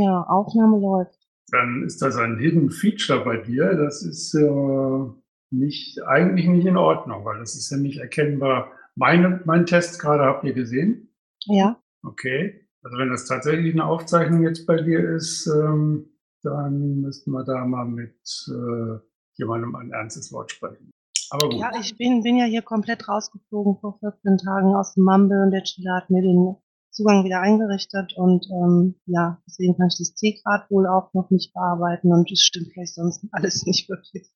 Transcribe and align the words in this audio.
Ja, 0.00 0.22
Aufnahme 0.22 0.78
läuft. 0.78 1.18
Dann 1.50 1.82
ist 1.84 2.00
das 2.00 2.16
ein 2.16 2.38
Hidden 2.38 2.70
Feature 2.70 3.24
bei 3.24 3.36
dir. 3.36 3.74
Das 3.74 4.02
ist 4.02 4.34
äh, 4.34 5.04
nicht, 5.50 6.02
eigentlich 6.04 6.48
nicht 6.48 6.66
in 6.66 6.76
Ordnung, 6.76 7.24
weil 7.24 7.38
das 7.38 7.54
ist 7.54 7.70
ja 7.70 7.76
nicht 7.76 7.98
erkennbar. 7.98 8.72
Meine, 8.94 9.40
mein 9.44 9.66
Test 9.66 10.00
gerade 10.00 10.24
habt 10.24 10.44
ihr 10.44 10.54
gesehen? 10.54 11.14
Ja. 11.44 11.78
Okay. 12.02 12.66
Also 12.82 12.98
wenn 12.98 13.10
das 13.10 13.26
tatsächlich 13.26 13.74
eine 13.74 13.84
Aufzeichnung 13.84 14.42
jetzt 14.42 14.66
bei 14.66 14.76
dir 14.76 15.00
ist, 15.14 15.46
ähm, 15.46 16.08
dann 16.42 17.00
müssten 17.00 17.30
wir 17.30 17.44
da 17.44 17.64
mal 17.64 17.84
mit 17.84 18.16
äh, 18.48 18.98
jemandem 19.34 19.74
ein 19.76 19.92
ernstes 19.92 20.32
Wort 20.32 20.50
sprechen. 20.50 20.90
Aber 21.30 21.48
gut. 21.48 21.60
Ja, 21.60 21.70
ich 21.80 21.96
bin, 21.96 22.22
bin 22.22 22.36
ja 22.36 22.44
hier 22.44 22.62
komplett 22.62 23.08
rausgeflogen 23.08 23.78
vor 23.80 23.98
14 24.00 24.38
Tagen 24.38 24.74
aus 24.74 24.94
dem 24.94 25.04
Mumble 25.04 25.42
und 25.42 25.50
der 25.50 25.62
Chiller 25.62 25.96
hat 25.96 26.10
mir 26.10 26.22
den 26.22 26.56
Zugang 26.92 27.24
wieder 27.24 27.40
eingerichtet 27.40 28.12
und 28.16 28.46
ähm, 28.50 28.94
ja, 29.06 29.42
deswegen 29.46 29.76
kann 29.76 29.88
ich 29.88 29.98
das 29.98 30.14
C-Grad 30.14 30.70
wohl 30.70 30.86
auch 30.86 31.12
noch 31.14 31.30
nicht 31.30 31.54
bearbeiten 31.54 32.12
und 32.12 32.30
es 32.30 32.42
stimmt 32.42 32.68
vielleicht 32.72 32.94
sonst 32.94 33.26
alles 33.32 33.64
nicht 33.64 33.88
wirklich. 33.88 34.28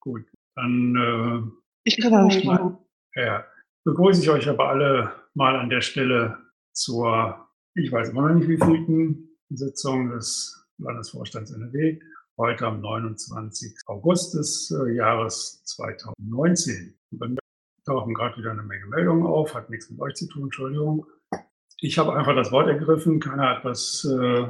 Gut, 0.00 0.26
dann 0.54 0.94
äh, 0.96 1.50
Ich 1.84 2.00
kümmere 2.00 2.26
mich 2.26 2.44
drum. 2.44 2.78
ja, 3.14 3.44
begrüße 3.84 4.20
ich 4.20 4.30
euch 4.30 4.48
aber 4.48 4.68
alle 4.68 5.12
mal 5.32 5.56
an 5.56 5.70
der 5.70 5.80
Stelle 5.80 6.36
zur, 6.72 7.48
ich 7.74 7.90
weiß 7.90 8.10
immer 8.10 8.28
noch 8.28 8.34
nicht 8.34 8.48
wievielten 8.48 9.30
Sitzung 9.48 10.10
des 10.10 10.62
Landesvorstands 10.78 11.52
NRW, 11.52 12.00
heute 12.36 12.66
am 12.66 12.80
29. 12.80 13.76
August 13.86 14.34
des 14.34 14.70
äh, 14.70 14.92
Jahres 14.92 15.62
2019. 15.64 16.98
Und 17.12 17.30
mir 17.30 17.38
tauchen 17.86 18.12
gerade 18.12 18.36
wieder 18.36 18.50
eine 18.50 18.62
Menge 18.62 18.86
Meldungen 18.86 19.26
auf, 19.26 19.54
hat 19.54 19.70
nichts 19.70 19.90
mit 19.90 20.00
euch 20.00 20.14
zu 20.14 20.28
tun, 20.28 20.44
Entschuldigung. 20.44 21.06
Ich 21.78 21.98
habe 21.98 22.14
einfach 22.14 22.34
das 22.34 22.52
Wort 22.52 22.68
ergriffen, 22.68 23.20
keiner 23.20 23.50
hat 23.50 23.64
was, 23.64 24.04
äh, 24.04 24.46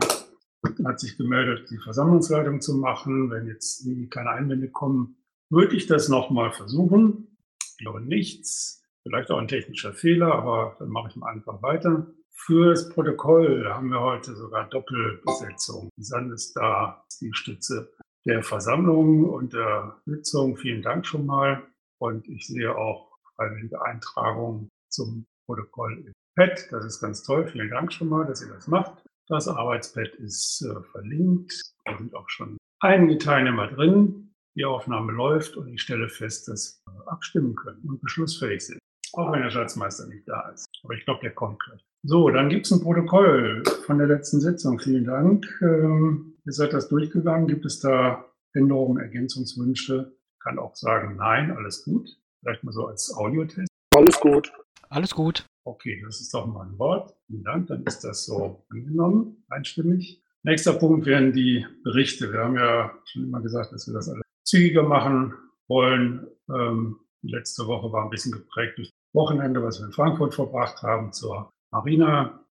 hat 0.85 1.01
sich 1.01 1.17
gemeldet, 1.17 1.71
die 1.71 1.79
Versammlungsleitung 1.79 2.61
zu 2.61 2.77
machen. 2.77 3.31
Wenn 3.31 3.47
jetzt 3.47 3.89
keine 4.11 4.31
Einwände 4.31 4.71
kommen, 4.71 5.17
würde 5.51 5.77
ich 5.77 5.87
das 5.87 6.09
nochmal 6.09 6.53
versuchen. 6.53 7.39
Ich 7.61 7.79
glaube 7.79 8.01
nichts, 8.01 8.83
vielleicht 9.03 9.31
auch 9.31 9.39
ein 9.39 9.49
technischer 9.49 9.93
Fehler, 9.93 10.35
aber 10.35 10.77
dann 10.79 10.89
mache 10.89 11.09
ich 11.11 11.17
mal 11.17 11.33
einfach 11.33 11.63
weiter. 11.63 12.07
Fürs 12.31 12.89
Protokoll 12.91 13.67
haben 13.69 13.89
wir 13.89 14.01
heute 14.01 14.35
sogar 14.35 14.69
Doppelbesetzung. 14.69 15.89
San 15.97 16.31
ist 16.33 16.55
da 16.55 17.05
die 17.21 17.33
Stütze 17.33 17.93
der 18.27 18.43
Versammlung 18.43 19.25
und 19.25 19.53
der 19.53 20.01
Sitzung. 20.05 20.57
Vielen 20.57 20.83
Dank 20.83 21.07
schon 21.07 21.27
mal. 21.27 21.63
Und 21.99 22.29
ich 22.29 22.47
sehe 22.47 22.75
auch 22.77 23.17
freiwillige 23.37 23.81
Eintragungen 23.83 24.69
zum 24.89 25.27
Protokoll 25.47 26.13
Pad. 26.37 26.69
Das 26.71 26.85
ist 26.85 27.01
ganz 27.01 27.23
toll. 27.23 27.47
Vielen 27.47 27.71
Dank 27.71 27.93
schon 27.93 28.09
mal, 28.09 28.27
dass 28.27 28.43
ihr 28.43 28.53
das 28.53 28.67
macht. 28.67 29.05
Das 29.29 29.49
Arbeitspad 29.49 30.15
ist 30.17 30.63
äh, 30.63 30.83
verlinkt. 30.91 31.55
Da 31.85 31.97
sind 31.97 32.15
auch 32.15 32.29
schon 32.29 32.59
einige 32.81 33.19
Teilnehmer 33.19 33.69
drin. 33.69 34.35
Die 34.57 34.65
Aufnahme 34.65 35.13
läuft 35.13 35.57
und 35.57 35.69
ich 35.69 35.83
stelle 35.83 36.09
fest, 36.09 36.49
dass 36.49 36.81
wir 36.87 37.11
abstimmen 37.11 37.57
können 37.57 37.83
und 37.89 38.01
beschlussfähig 38.01 38.65
sind. 38.67 38.79
Auch 39.15 39.33
wenn 39.33 39.43
der 39.43 39.51
Schatzmeister 39.51 40.07
nicht 40.07 40.29
da 40.29 40.49
ist. 40.51 40.67
Aber 40.83 40.95
ich 40.95 41.05
glaube, 41.05 41.21
der 41.23 41.33
kommt 41.33 41.61
gleich. 41.61 41.85
So, 42.03 42.29
dann 42.29 42.49
gibt 42.51 42.67
es 42.67 42.73
ein 42.73 42.83
Protokoll 42.83 43.63
von 43.87 43.99
der 43.99 44.09
letzten 44.09 44.41
Sitzung. 44.41 44.79
Vielen 44.79 45.05
Dank. 45.05 45.47
Ähm, 45.63 46.37
ihr 46.45 46.53
seid 46.53 46.73
das 46.73 46.89
durchgegangen. 46.89 47.47
Gibt 47.49 47.65
es 47.65 47.81
da 47.81 48.25
Änderungen, 48.53 49.01
Ergänzungswünsche? 49.01 50.13
Ich 50.35 50.41
kann 50.41 50.59
auch 50.59 50.75
sagen, 50.75 51.17
nein, 51.17 51.51
alles 51.57 51.85
gut. 51.85 52.11
Vielleicht 52.41 52.63
mal 52.63 52.73
so 52.73 52.87
als 52.87 53.15
Audiotest. 53.17 53.69
Alles 53.97 54.21
gut. 54.21 54.53
Alles 54.91 55.15
gut. 55.15 55.47
Okay, 55.67 56.03
das 56.05 56.21
ist 56.21 56.35
doch 56.35 56.47
mal 56.47 56.67
ein 56.67 56.79
Wort. 56.79 57.17
Vielen 57.27 57.43
Dank. 57.43 57.69
Dann 57.69 57.85
ist 57.85 58.05
das 58.05 58.27
so 58.27 58.65
angenommen, 58.69 59.45
einstimmig. 59.49 60.23
Nächster 60.43 60.75
Punkt 60.75 61.07
wären 61.07 61.33
die 61.33 61.67
Berichte. 61.85 62.31
Wir 62.31 62.41
haben 62.41 62.57
ja 62.57 62.93
schon 63.07 63.25
immer 63.25 63.41
gesagt, 63.41 63.73
dass 63.73 63.87
wir 63.87 63.95
das 63.95 64.11
alles 64.11 64.25
zügiger 64.45 64.83
machen 64.83 65.33
wollen. 65.69 66.27
Ähm, 66.51 67.01
letzte 67.23 67.67
Woche 67.67 67.91
war 67.91 68.05
ein 68.05 68.11
bisschen 68.11 68.33
geprägt 68.33 68.77
durch 68.77 68.89
das 68.91 69.15
Wochenende, 69.15 69.63
was 69.63 69.81
wir 69.81 69.87
in 69.87 69.93
Frankfurt 69.93 70.35
verbracht 70.35 70.83
haben 70.83 71.15
zur 71.15 71.51
Marina. 71.71 72.45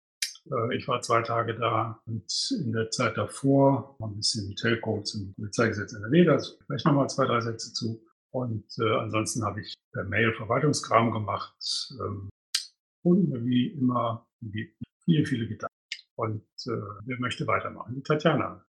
Äh, 0.52 0.76
ich 0.76 0.88
war 0.88 1.02
zwei 1.02 1.22
Tage 1.22 1.54
da 1.54 2.02
und 2.08 2.26
in 2.60 2.72
der 2.72 2.90
Zeit 2.90 3.16
davor 3.16 3.96
ein 4.02 4.16
bisschen 4.16 4.56
Telco 4.56 5.04
zum 5.04 5.36
Polizeigesetz 5.36 5.94
NRW. 5.94 6.26
Da 6.26 6.40
vielleicht 6.66 6.86
nochmal 6.88 7.10
zwei, 7.10 7.26
drei 7.26 7.42
Sätze 7.42 7.74
zu. 7.74 8.02
Und 8.32 8.66
äh, 8.80 8.96
ansonsten 8.96 9.46
habe 9.46 9.62
ich 9.62 9.76
per 9.92 10.04
Mail 10.06 10.34
Verwaltungskram 10.34 11.12
gemacht. 11.12 11.54
Ähm, 12.02 12.30
und 13.04 13.46
wie 13.46 13.68
immer 13.68 14.26
viele, 15.06 15.26
viele 15.26 15.48
Gedanken. 15.48 15.74
Und 16.16 16.44
äh, 16.68 16.72
wer 17.06 17.20
möchte 17.20 17.48
weitermachen? 17.48 17.96
Die 17.96 18.04
Tatjana. 18.04 18.64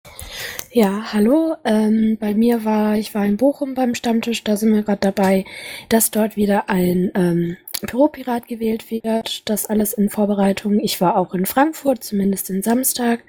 Ja, 0.72 1.12
hallo. 1.12 1.56
Ähm, 1.66 2.18
bei 2.19 2.34
mir 2.34 2.64
war, 2.64 2.96
ich 2.96 3.14
war 3.14 3.25
in 3.25 3.38
Bochum 3.38 3.74
beim 3.74 3.96
Stammtisch, 3.96 4.44
da 4.44 4.56
sind 4.56 4.74
wir 4.74 4.84
gerade 4.84 5.12
dabei, 5.12 5.46
dass 5.90 6.12
dort 6.12 6.38
wieder 6.38 6.69
ein 6.69 7.12
ähm, 7.16 7.58
Büropirat 7.81 8.47
gewählt 8.47 8.90
wird. 8.92 9.50
Das 9.50 9.66
alles 9.66 9.94
in 9.94 10.09
Vorbereitung. 10.09 10.80
Ich 10.80 11.02
war 11.02 11.18
auch 11.18 11.34
in 11.34 11.46
Frankfurt, 11.46 12.03
zumindest 12.03 12.50
den 12.50 12.62
Samstag. 12.62 13.24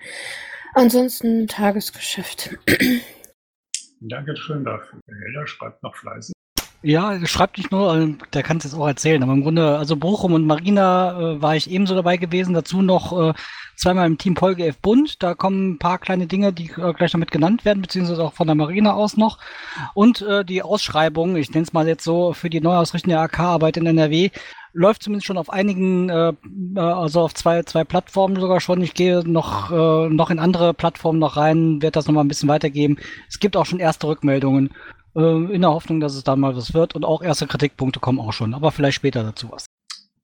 Ansonsten 0.75 1.49
Tagesgeschäft. 1.49 2.57
Danke 4.01 4.37
schön 4.37 4.65
dafür. 4.65 5.01
Der 5.09 5.17
Helder 5.17 5.47
schreibt 5.47 5.83
noch 5.83 5.97
fleißig. 5.97 6.32
Ja, 6.85 7.25
schreibt 7.27 7.59
nicht 7.59 7.71
nur, 7.71 7.97
äh, 7.97 8.15
der 8.33 8.43
kann 8.43 8.57
es 8.57 8.65
jetzt 8.65 8.75
auch 8.75 8.87
erzählen, 8.87 9.23
aber 9.23 9.33
im 9.33 9.43
Grunde, 9.43 9.79
also 9.79 9.95
Bochum 9.95 10.33
und 10.33 10.47
Marina 10.47 11.13
äh, 11.37 11.43
war 11.43 11.55
ich 11.55 11.71
ebenso 11.71 11.95
dabei 11.95 12.17
gewesen. 12.17 12.55
Dazu 12.55 12.83
noch 12.83 13.31
äh, 13.31 13.35
zweimal 13.77 14.07
im 14.09 14.19
Team 14.19 14.35
Polge 14.35 14.67
F 14.67 14.79
Bund. 14.79 15.23
Da 15.23 15.35
kommen 15.35 15.73
ein 15.73 15.79
paar 15.79 15.99
kleine 15.99 16.27
Dinge, 16.27 16.53
die 16.53 16.71
äh, 16.71 16.93
gleich 16.93 17.13
noch 17.13 17.21
mit 17.21 17.31
genannt 17.31 17.65
werden, 17.65 17.83
beziehungsweise 17.83 18.25
auch 18.25 18.33
von 18.33 18.49
der 18.49 18.57
Marina 18.57 18.95
aus 18.95 19.17
noch. 19.17 19.39
Und 19.95 20.23
äh, 20.23 20.45
die 20.45 20.63
Ausschreibung, 20.63 21.37
ich 21.37 21.51
nenne 21.51 21.63
es 21.63 21.73
mal 21.73 21.87
jetzt 21.87 22.03
so, 22.03 22.33
für 22.33 22.51
die 22.51 22.61
Neuausrichtung 22.61 23.11
der 23.11 23.21
AK-Arbeit 23.21 23.77
in 23.77 23.87
NRW, 23.87 24.31
läuft 24.73 25.05
zumindest 25.05 25.27
schon 25.27 25.39
auf 25.39 25.51
einigen, 25.51 26.09
äh, 26.09 26.33
äh, 26.75 26.81
also 26.81 27.21
auf 27.21 27.35
zwei, 27.35 27.63
zwei 27.63 27.85
Plattformen 27.85 28.41
sogar 28.41 28.61
schon. 28.61 28.83
Ich 28.83 28.95
gehe 28.95 29.23
noch, 29.25 29.71
äh, 29.71 30.09
noch 30.09 30.31
in 30.31 30.41
andere 30.41 30.75
Plattformen 30.75 31.21
noch 31.21 31.37
rein, 31.37 31.81
werde 31.81 31.93
das 31.93 32.07
nochmal 32.07 32.25
ein 32.25 32.29
bisschen 32.29 32.49
weitergeben. 32.49 32.99
Es 33.29 33.39
gibt 33.39 33.57
auch 33.57 33.67
schon 33.67 33.79
erste 33.79 34.09
Rückmeldungen 34.09 34.71
in 35.15 35.61
der 35.61 35.71
Hoffnung, 35.71 36.01
dass 36.01 36.15
es 36.15 36.25
da 36.25 36.37
mal 36.37 36.57
was 36.57 36.75
wird. 36.75 36.95
Und 36.95 37.05
auch 37.05 37.23
erste 37.23 37.47
Kritikpunkte 37.47 38.01
kommen 38.01 38.19
auch 38.19 38.33
schon, 38.33 38.55
aber 38.55 38.73
vielleicht 38.73 38.97
später 38.97 39.23
dazu 39.23 39.51
was. 39.51 39.67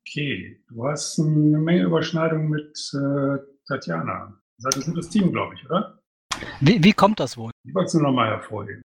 Okay, 0.09 0.59
du 0.69 0.87
hast 0.87 1.19
eine 1.19 1.59
Menge 1.59 1.83
Überschneidung 1.83 2.49
mit 2.49 2.79
äh, 2.95 3.39
Tatjana. 3.67 4.35
Seid 4.57 4.77
ein 4.77 4.83
gutes 4.83 5.11
Team, 5.11 5.31
glaube 5.31 5.55
ich, 5.55 5.65
oder? 5.67 5.99
Wie, 6.61 6.83
wie 6.83 6.93
kommt 6.93 7.21
das 7.21 7.37
wohl? 7.37 7.51
Ich 7.65 7.75
wollte 7.75 7.89
es 7.89 7.95
nur 7.95 8.05
nochmal 8.05 8.29
hervorheben. 8.29 8.83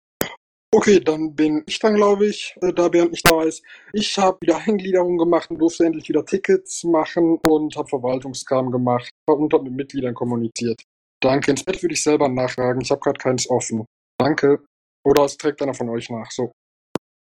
Okay, 0.74 1.00
dann 1.00 1.34
bin 1.34 1.62
ich 1.66 1.78
dann, 1.78 1.94
glaube 1.94 2.26
ich, 2.26 2.56
äh, 2.62 2.72
da 2.72 2.88
Bernd 2.88 3.12
nicht 3.12 3.30
da 3.30 3.42
ist. 3.42 3.62
Ich 3.92 4.16
habe 4.18 4.38
wieder 4.40 4.58
Eingliederung 4.66 5.18
gemacht 5.18 5.50
und 5.50 5.58
durfte 5.58 5.84
endlich 5.84 6.08
wieder 6.08 6.24
Tickets 6.24 6.82
machen 6.84 7.38
und 7.46 7.76
habe 7.76 7.88
Verwaltungskram 7.88 8.70
gemacht 8.70 9.10
und 9.28 9.52
habe 9.52 9.64
mit 9.64 9.74
Mitgliedern 9.74 10.14
kommuniziert. 10.14 10.82
Danke. 11.20 11.50
Ins 11.50 11.62
Bett 11.62 11.82
würde 11.82 11.94
ich 11.94 12.02
selber 12.02 12.28
nachfragen. 12.28 12.80
Ich 12.80 12.90
habe 12.90 13.00
gerade 13.00 13.18
keins 13.18 13.48
offen. 13.48 13.84
Danke. 14.18 14.64
Oder 15.04 15.24
es 15.24 15.36
trägt 15.36 15.62
einer 15.62 15.74
von 15.74 15.88
euch 15.88 16.08
nach. 16.10 16.30
So. 16.30 16.52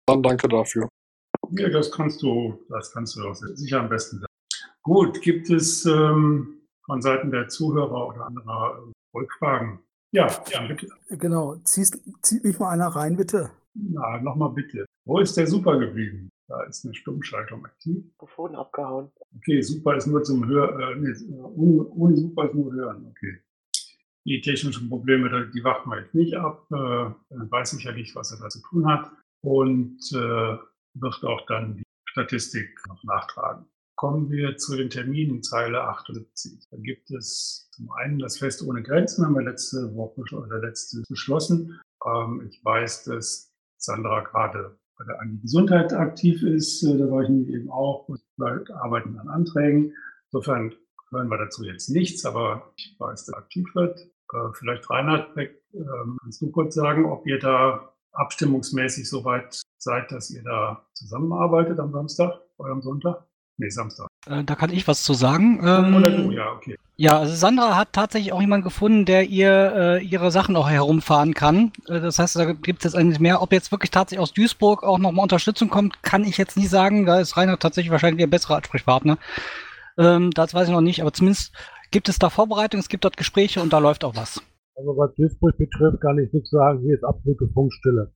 Dann 0.07 0.23
danke 0.23 0.49
dafür. 0.49 0.89
Ja, 1.51 1.69
das 1.69 1.91
kannst 1.91 2.23
du, 2.23 2.59
das 2.69 2.93
kannst 2.93 3.17
du 3.17 3.29
auch 3.29 3.35
sicher 3.35 3.81
am 3.81 3.89
besten. 3.89 4.19
sagen. 4.19 4.33
Gut, 4.83 5.21
gibt 5.23 5.49
es 5.51 5.87
ähm, 5.87 6.61
von 6.85 7.01
Seiten 7.01 7.31
der 7.31 7.49
Zuhörer 7.49 8.09
oder 8.09 8.27
anderer 8.27 8.93
Rückfragen? 9.15 9.79
Ja, 10.13 10.29
ja, 10.51 10.67
bitte. 10.67 10.89
Genau, 11.09 11.57
ziehst, 11.65 11.99
zieht 12.23 12.45
mich 12.45 12.59
mal 12.59 12.71
einer 12.71 12.89
rein, 12.89 13.17
bitte. 13.17 13.51
Na, 13.75 14.21
nochmal 14.21 14.51
bitte. 14.51 14.85
Wo 15.07 15.19
ist 15.19 15.37
der 15.37 15.47
Super 15.47 15.79
geblieben? 15.79 16.31
Da 16.47 16.63
ist 16.65 16.85
eine 16.85 16.95
Stummschaltung 16.95 17.65
aktiv. 17.65 18.05
Mikrofon 18.05 18.55
abgehauen. 18.55 19.11
Okay, 19.37 19.61
Super 19.63 19.97
ist 19.97 20.07
nur 20.07 20.23
zum 20.23 20.47
Hören. 20.47 20.81
Äh, 20.81 21.01
nee, 21.01 21.35
ohne, 21.35 21.85
ohne 21.89 22.17
Super 22.17 22.47
ist 22.47 22.55
nur 22.55 22.73
Hören. 22.73 23.07
Okay. 23.11 23.41
Die 24.27 24.41
technischen 24.41 24.89
Probleme, 24.89 25.51
die 25.55 25.65
warten 25.65 25.91
wir 25.91 26.01
jetzt 26.01 26.15
nicht 26.15 26.35
ab. 26.35 26.67
Äh, 26.71 26.77
dann 27.31 27.51
weiß 27.51 27.75
ich 27.75 27.85
ja 27.85 27.93
nicht, 27.93 28.15
was 28.15 28.33
er 28.33 28.39
da 28.39 28.49
zu 28.49 28.61
tun 28.63 28.87
hat. 28.87 29.11
Und 29.43 30.01
äh, 30.13 30.57
wird 30.95 31.25
auch 31.25 31.45
dann 31.47 31.77
die 31.77 31.85
Statistik 32.09 32.71
noch 32.89 33.03
nachtragen. 33.05 33.67
Kommen 33.97 34.31
wir 34.31 34.57
zu 34.57 34.77
den 34.77 34.91
Terminen, 34.91 35.43
Zeile 35.43 35.83
78. 35.83 36.67
Da 36.71 36.77
gibt 36.79 37.11
es 37.11 37.69
zum 37.73 37.91
einen 37.93 38.19
das 38.19 38.39
Fest 38.39 38.63
ohne 38.63 38.83
Grenzen, 38.83 39.25
haben 39.25 39.35
wir 39.35 39.43
letzte 39.43 39.95
Woche 39.95 40.23
oder 40.35 40.59
letzte 40.59 41.03
beschlossen. 41.09 41.81
Ähm, 42.05 42.47
ich 42.49 42.65
weiß, 42.65 43.05
dass 43.05 43.53
Sandra 43.79 44.21
gerade 44.21 44.79
bei 44.99 45.05
der 45.05 45.19
Gesundheit 45.43 45.93
aktiv 45.93 46.43
ist. 46.43 46.83
Äh, 46.83 46.99
da 46.99 47.11
war 47.11 47.23
ich 47.23 47.29
eben 47.29 47.71
auch 47.71 48.09
und 48.09 48.21
arbeiten 48.39 49.19
an 49.19 49.29
Anträgen. 49.29 49.95
Insofern 50.33 50.75
hören 51.11 51.29
wir 51.29 51.39
dazu 51.39 51.65
jetzt 51.65 51.91
nichts, 51.91 52.25
aber 52.25 52.73
ich 52.77 52.97
weiß, 52.99 53.27
dass 53.27 53.35
er 53.35 53.39
aktiv 53.39 53.67
wird. 53.75 54.09
Äh, 54.33 54.53
vielleicht 54.55 54.89
Reinhard, 54.91 55.37
äh, 55.37 55.51
kannst 56.21 56.43
du 56.43 56.51
kurz 56.51 56.75
sagen, 56.75 57.05
ob 57.07 57.27
ihr 57.27 57.39
da 57.39 57.93
abstimmungsmäßig 58.13 59.09
soweit 59.09 59.61
seid, 59.79 60.11
dass 60.13 60.31
ihr 60.31 60.43
da 60.43 60.87
zusammenarbeitet 60.95 61.79
am 61.79 61.93
Samstag 61.93 62.41
oder 62.57 62.73
am 62.73 62.83
Sonntag? 62.83 63.25
Nee, 63.57 63.71
Samstag. 63.71 64.09
Äh, 64.27 64.43
da 64.45 64.55
kann 64.57 64.73
ich 64.73 64.89
was 64.89 65.05
zu 65.05 65.15
sagen. 65.15 65.61
Ähm, 65.65 65.95
Oder 65.95 66.11
du, 66.11 66.31
ja, 66.33 66.53
okay. 66.53 66.77
Ja, 66.97 67.19
also 67.19 67.35
Sandra 67.35 67.77
hat 67.77 67.93
tatsächlich 67.93 68.33
auch 68.33 68.41
jemanden 68.41 68.65
gefunden, 68.65 69.05
der 69.05 69.25
ihr 69.25 69.73
äh, 70.01 70.05
ihre 70.05 70.31
Sachen 70.31 70.57
auch 70.57 70.69
herumfahren 70.69 71.35
kann. 71.35 71.73
Äh, 71.89 72.01
das 72.01 72.19
heißt, 72.19 72.37
da 72.37 72.53
gibt 72.53 72.81
es 72.81 72.85
jetzt 72.85 72.97
eigentlich 72.97 73.21
mehr. 73.21 73.43
Ob 73.43 73.53
jetzt 73.53 73.71
wirklich 73.71 73.91
tatsächlich 73.93 74.23
aus 74.23 74.33
Duisburg 74.33 74.83
auch 74.83 74.99
nochmal 74.99 75.23
Unterstützung 75.23 75.69
kommt, 75.69 76.03
kann 76.03 76.25
ich 76.25 76.37
jetzt 76.37 76.57
nicht 76.57 76.71
sagen. 76.71 77.07
Da 77.07 77.21
ist 77.21 77.37
Rainer 77.37 77.59
tatsächlich 77.59 77.93
wahrscheinlich 77.93 78.23
der 78.23 78.27
bessere 78.29 78.57
Ansprechpartner. 78.57 79.19
Ähm, 79.99 80.33
das 80.33 80.55
weiß 80.55 80.69
ich 80.69 80.75
noch 80.75 80.81
nicht, 80.81 81.01
aber 81.01 81.13
zumindest 81.13 81.53
gibt 81.95 82.09
es 82.09 82.19
da 82.19 82.29
Vorbereitungen, 82.29 82.81
es 82.81 82.89
gibt 82.89 83.05
dort 83.05 83.17
Gespräche 83.17 83.63
und 83.63 83.73
da 83.73 83.79
läuft 83.79 84.03
auch 84.03 84.17
was. 84.17 84.43
Also 84.75 84.97
was 84.97 85.15
Duisburg 85.15 85.57
betrifft, 85.57 86.01
kann 86.01 86.19
ich 86.19 86.33
nichts 86.33 86.51
sagen. 86.51 86.81
Hier 86.81 86.97
ist 86.97 87.05
absolute 87.05 87.49
Funkstille. 87.55 88.13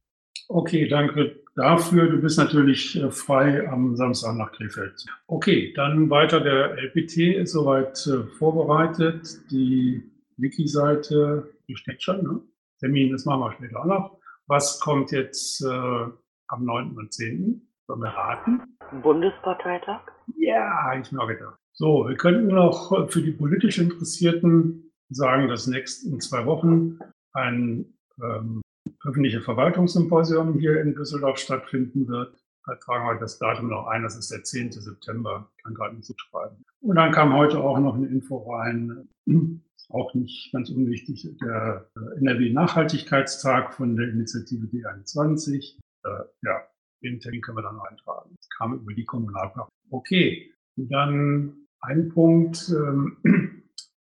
Okay, 0.48 0.88
danke 0.88 1.36
dafür. 1.54 2.08
Du 2.10 2.20
bist 2.20 2.38
natürlich 2.38 2.96
äh, 2.96 3.08
frei 3.12 3.68
am 3.68 3.94
Samstag 3.94 4.34
nach 4.34 4.50
Krefeld. 4.50 5.04
Okay, 5.28 5.72
dann 5.76 6.10
weiter. 6.10 6.40
Der 6.40 6.76
LPT 6.76 7.18
ist 7.36 7.52
soweit 7.52 8.04
äh, 8.08 8.24
vorbereitet. 8.38 9.48
Die 9.52 10.02
Wiki-Seite, 10.38 11.48
die 11.68 11.76
steht 11.76 12.02
schon. 12.02 12.24
Ne? 12.24 12.40
Termin, 12.80 13.12
das 13.12 13.26
machen 13.26 13.42
wir 13.42 13.52
später 13.52 13.80
auch 13.80 13.86
noch. 13.86 14.18
Was 14.48 14.80
kommt 14.80 15.12
jetzt 15.12 15.62
äh, 15.62 15.68
am 16.48 16.64
9. 16.64 16.96
und 16.96 17.12
10.? 17.12 17.62
Sollen 17.86 18.00
wir 18.00 18.08
raten? 18.08 18.60
Bundesparteitag? 19.02 20.00
Ja, 20.36 20.98
ich 20.98 21.16
auch 21.16 21.28
gedacht. 21.28 21.58
So, 21.80 22.08
wir 22.08 22.16
könnten 22.16 22.48
noch 22.48 23.08
für 23.08 23.22
die 23.22 23.30
politisch 23.30 23.78
Interessierten 23.78 24.90
sagen, 25.10 25.46
dass 25.46 25.68
nächst 25.68 26.04
in 26.04 26.20
zwei 26.20 26.44
Wochen 26.44 26.98
ein 27.34 27.94
ähm, 28.20 28.62
öffentliche 29.04 29.40
Verwaltungssymposium 29.40 30.58
hier 30.58 30.80
in 30.80 30.96
Düsseldorf 30.96 31.38
stattfinden 31.38 32.08
wird. 32.08 32.36
Da 32.66 32.74
tragen 32.74 33.06
wir 33.06 33.20
das 33.20 33.38
Datum 33.38 33.68
noch 33.68 33.86
ein, 33.86 34.02
das 34.02 34.16
ist 34.16 34.32
der 34.32 34.42
10. 34.42 34.72
September, 34.72 35.48
kann 35.62 35.74
gerade 35.74 35.94
nicht 35.94 36.06
so 36.06 36.14
schreiben. 36.16 36.64
Und 36.80 36.96
dann 36.96 37.12
kam 37.12 37.32
heute 37.36 37.60
auch 37.60 37.78
noch 37.78 37.94
eine 37.94 38.08
Info 38.08 38.38
rein, 38.50 39.08
auch 39.88 40.12
nicht 40.14 40.50
ganz 40.52 40.70
unwichtig, 40.70 41.28
der 41.40 41.88
NRW-Nachhaltigkeitstag 42.16 43.72
von 43.72 43.94
der 43.94 44.08
Initiative 44.08 44.66
D21. 44.66 45.78
Äh, 46.04 46.08
ja, 46.42 46.60
den 47.04 47.20
Termin 47.20 47.40
können 47.40 47.58
wir 47.58 47.62
dann 47.62 47.80
eintragen. 47.80 48.34
Das 48.36 48.48
kam 48.48 48.74
über 48.74 48.92
die 48.92 49.04
Kommunalpartei. 49.04 49.70
Okay, 49.90 50.52
dann 50.76 51.67
ein 51.80 52.08
Punkt, 52.08 52.68
ähm, 52.70 53.16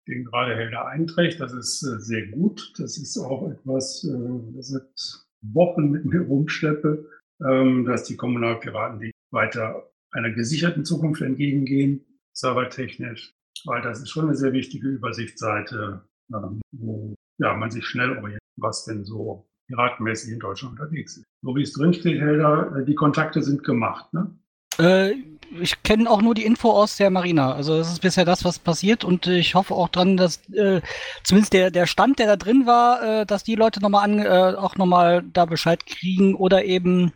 den 0.07 0.25
gerade 0.25 0.55
Helder 0.55 0.87
einträgt, 0.87 1.39
das 1.39 1.53
ist 1.53 1.83
äh, 1.83 1.99
sehr 1.99 2.27
gut. 2.27 2.73
Das 2.77 2.97
ist 2.97 3.17
auch 3.17 3.49
etwas, 3.49 4.03
äh, 4.03 4.55
das 4.55 4.69
seit 4.69 5.25
Wochen 5.41 5.91
mit 5.91 6.05
mir 6.05 6.21
rumschleppe, 6.21 7.07
ähm, 7.43 7.85
dass 7.85 8.03
die 8.03 8.17
Kommunalpiraten 8.17 8.99
die 8.99 9.11
weiter 9.31 9.91
einer 10.11 10.31
gesicherten 10.31 10.85
Zukunft 10.85 11.21
entgegengehen, 11.21 12.05
servertechnisch, 12.33 13.33
weil 13.65 13.81
das 13.81 14.01
ist 14.01 14.09
schon 14.09 14.25
eine 14.25 14.35
sehr 14.35 14.53
wichtige 14.53 14.89
Übersichtsseite, 14.89 16.03
ähm, 16.33 16.61
wo 16.71 17.15
ja, 17.39 17.55
man 17.55 17.71
sich 17.71 17.85
schnell 17.85 18.11
orientiert, 18.11 18.41
was 18.57 18.85
denn 18.85 19.03
so 19.03 19.47
piratenmäßig 19.67 20.33
in 20.33 20.39
Deutschland 20.39 20.79
unterwegs 20.79 21.17
ist. 21.17 21.25
So 21.41 21.55
wie 21.55 21.63
es 21.63 21.73
drinsteht, 21.73 22.19
Helder, 22.19 22.75
äh, 22.77 22.85
die 22.85 22.95
Kontakte 22.95 23.41
sind 23.41 23.63
gemacht, 23.63 24.13
ne? 24.13 24.35
Äh, 24.81 25.15
ich 25.59 25.83
kenne 25.83 26.09
auch 26.09 26.21
nur 26.21 26.33
die 26.33 26.45
Info 26.45 26.71
aus 26.71 26.95
der 26.97 27.09
Marina. 27.09 27.53
Also 27.53 27.77
das 27.77 27.91
ist 27.91 28.01
bisher 28.01 28.25
das, 28.25 28.45
was 28.45 28.59
passiert 28.59 29.03
und 29.03 29.27
ich 29.27 29.55
hoffe 29.55 29.73
auch 29.73 29.89
dran, 29.89 30.17
dass 30.17 30.37
äh, 30.51 30.81
zumindest 31.23 31.53
der, 31.53 31.71
der 31.71 31.87
Stand, 31.87 32.19
der 32.19 32.27
da 32.27 32.35
drin 32.37 32.65
war, 32.65 33.21
äh, 33.21 33.25
dass 33.25 33.43
die 33.43 33.55
Leute 33.55 33.81
nochmal 33.81 34.19
äh, 34.19 34.55
auch 34.55 34.77
nochmal 34.77 35.23
da 35.33 35.45
Bescheid 35.45 35.85
kriegen 35.85 36.35
oder 36.35 36.63
eben 36.63 37.11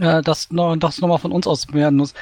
äh, 0.00 0.20
das 0.22 0.50
noch, 0.50 0.76
das 0.76 1.00
nochmal 1.00 1.18
von 1.18 1.32
uns 1.32 1.46
aus 1.46 1.72
werden 1.72 1.96
muss. 1.96 2.14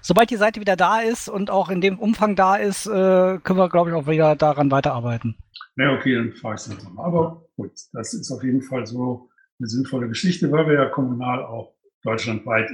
Sobald 0.00 0.30
die 0.30 0.36
Seite 0.36 0.60
wieder 0.60 0.76
da 0.76 1.00
ist 1.00 1.28
und 1.28 1.50
auch 1.50 1.68
in 1.68 1.80
dem 1.80 1.98
Umfang 1.98 2.36
da 2.36 2.56
ist, 2.56 2.86
äh, 2.86 3.38
können 3.38 3.58
wir, 3.58 3.68
glaube 3.68 3.90
ich, 3.90 3.96
auch 3.96 4.06
wieder 4.06 4.36
daran 4.36 4.70
weiterarbeiten. 4.70 5.36
Na 5.74 5.94
okay, 5.94 6.14
dann 6.14 6.32
frage 6.32 6.56
ich 6.56 6.60
es 6.62 6.84
nochmal. 6.84 7.06
Aber 7.06 7.42
gut, 7.56 7.72
das 7.92 8.14
ist 8.14 8.30
auf 8.30 8.42
jeden 8.42 8.62
Fall 8.62 8.86
so 8.86 9.28
eine 9.58 9.68
sinnvolle 9.68 10.08
Geschichte, 10.08 10.50
weil 10.52 10.66
wir 10.66 10.74
ja 10.74 10.86
kommunal 10.86 11.44
auch 11.44 11.74
deutschlandweit 12.02 12.70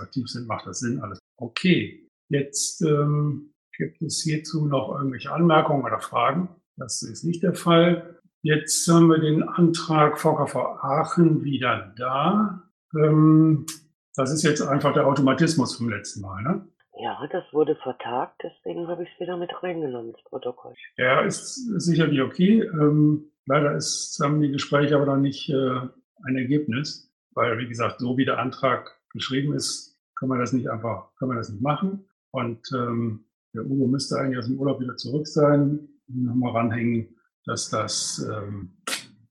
aktiv 0.00 0.28
sind, 0.28 0.46
macht 0.46 0.66
das 0.66 0.80
Sinn, 0.80 1.00
alles 1.00 1.18
okay. 1.36 2.06
Jetzt 2.28 2.82
ähm, 2.82 3.52
gibt 3.76 4.00
es 4.02 4.22
hierzu 4.22 4.66
noch 4.66 4.94
irgendwelche 4.94 5.32
Anmerkungen 5.32 5.84
oder 5.84 6.00
Fragen. 6.00 6.48
Das 6.76 7.02
ist 7.02 7.24
nicht 7.24 7.42
der 7.42 7.54
Fall. 7.54 8.20
Jetzt 8.42 8.88
haben 8.88 9.08
wir 9.08 9.18
den 9.18 9.42
Antrag 9.42 10.18
VKV 10.18 10.56
Aachen 10.56 11.44
wieder 11.44 11.92
da. 11.96 12.62
Ähm, 12.94 13.66
das 14.14 14.32
ist 14.32 14.42
jetzt 14.42 14.62
einfach 14.62 14.94
der 14.94 15.06
Automatismus 15.06 15.76
vom 15.76 15.88
letzten 15.88 16.22
Mal, 16.22 16.42
ne? 16.42 16.66
Ja, 17.02 17.18
das 17.32 17.44
wurde 17.52 17.76
vertagt, 17.76 18.42
deswegen 18.42 18.86
habe 18.88 19.04
ich 19.04 19.08
es 19.14 19.20
wieder 19.20 19.36
mit 19.38 19.50
reingenommen, 19.62 20.12
das 20.12 20.22
Protokoll. 20.24 20.74
Ja, 20.98 21.22
ist 21.22 21.54
sicherlich 21.80 22.20
okay. 22.20 22.60
Ähm, 22.60 23.30
leider 23.46 23.74
ist, 23.74 24.20
haben 24.22 24.40
die 24.40 24.50
Gespräche 24.50 24.96
aber 24.96 25.06
noch 25.06 25.16
nicht 25.16 25.48
äh, 25.48 25.80
ein 26.24 26.36
Ergebnis, 26.36 27.09
weil, 27.34 27.58
wie 27.58 27.68
gesagt, 27.68 28.00
so 28.00 28.16
wie 28.16 28.24
der 28.24 28.38
Antrag 28.38 29.00
geschrieben 29.12 29.54
ist, 29.54 29.98
können 30.16 30.32
wir 30.32 30.38
das 30.38 30.52
nicht 30.52 30.68
einfach, 30.68 31.14
können 31.16 31.32
wir 31.32 31.36
das 31.36 31.50
nicht 31.50 31.62
machen. 31.62 32.06
Und 32.32 32.60
ähm, 32.74 33.24
der 33.54 33.64
Ugo 33.64 33.86
müsste 33.86 34.18
eigentlich 34.18 34.38
aus 34.38 34.46
dem 34.46 34.58
Urlaub 34.58 34.80
wieder 34.80 34.96
zurück 34.96 35.26
sein. 35.26 35.88
Nochmal 36.06 36.52
ranhängen, 36.52 37.16
dass 37.46 37.70
das 37.70 38.24
ähm, 38.30 38.76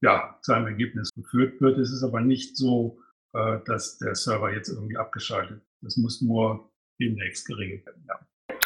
ja, 0.01 0.37
zu 0.41 0.53
einem 0.53 0.67
Ergebnis 0.67 1.09
geführt 1.15 1.61
wird. 1.61 1.77
Es 1.77 1.91
ist 1.91 2.03
aber 2.03 2.21
nicht 2.21 2.57
so, 2.57 2.99
äh, 3.33 3.59
dass 3.65 3.97
der 3.97 4.15
Server 4.15 4.51
jetzt 4.53 4.69
irgendwie 4.69 4.97
abgeschaltet. 4.97 5.61
Das 5.81 5.97
muss 5.97 6.21
nur 6.21 6.71
demnächst 6.99 7.47
geregelt 7.47 7.85
werden. 7.85 8.03
Ja, 8.07 8.19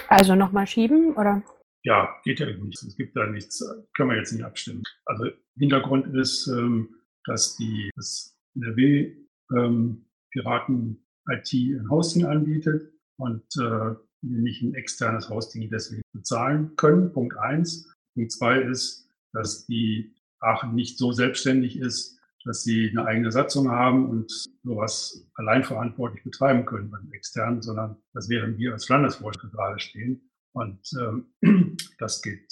Also 0.07 0.36
nochmal 0.36 0.68
schieben, 0.68 1.13
oder? 1.15 1.44
ja 1.83 2.09
geht 2.24 2.39
ja 2.39 2.45
nicht. 2.45 2.81
Es 2.81 2.95
gibt 2.95 3.15
da 3.15 3.27
nichts, 3.27 3.63
können 3.95 4.09
wir 4.09 4.18
jetzt 4.18 4.31
nicht 4.31 4.45
abstimmen. 4.45 4.83
Also 5.06 5.25
Hintergrund 5.57 6.07
ist, 6.15 6.47
ähm, 6.47 6.95
dass 7.25 7.56
die 7.57 7.89
das 7.95 8.38
NRW 8.55 9.15
ähm, 9.55 10.05
Piraten 10.31 11.05
IT 11.29 11.53
ein 11.53 11.89
Hosting 11.89 12.25
anbietet 12.25 12.91
und 13.17 13.44
äh, 13.59 13.95
nicht 14.21 14.61
ein 14.61 14.73
externes 14.73 15.29
Hosting 15.29 15.69
deswegen 15.69 16.01
bezahlen 16.13 16.75
können. 16.75 17.11
Punkt 17.11 17.38
eins. 17.38 17.94
Punkt 18.13 18.31
zwei 18.31 18.61
ist, 18.61 19.07
dass 19.33 19.65
die 19.65 20.13
Aachen 20.39 20.75
nicht 20.75 20.97
so 20.97 21.11
selbstständig 21.11 21.79
ist, 21.79 22.19
dass 22.45 22.63
sie 22.63 22.89
eine 22.89 23.05
eigene 23.05 23.31
Satzung 23.31 23.69
haben 23.69 24.09
und 24.09 24.31
sowas 24.63 25.25
allein 25.35 25.63
verantwortlich 25.63 26.23
betreiben 26.23 26.65
können 26.65 26.91
beim 26.91 27.11
externen, 27.13 27.61
sondern 27.61 27.97
das 28.13 28.27
wären 28.29 28.57
wir 28.57 28.73
als 28.73 28.89
Landesvorstand 28.89 29.53
gerade 29.53 29.79
stehen. 29.79 30.29
Und 30.53 30.81
ähm, 31.00 31.77
das 32.00 32.21
geht 32.21 32.45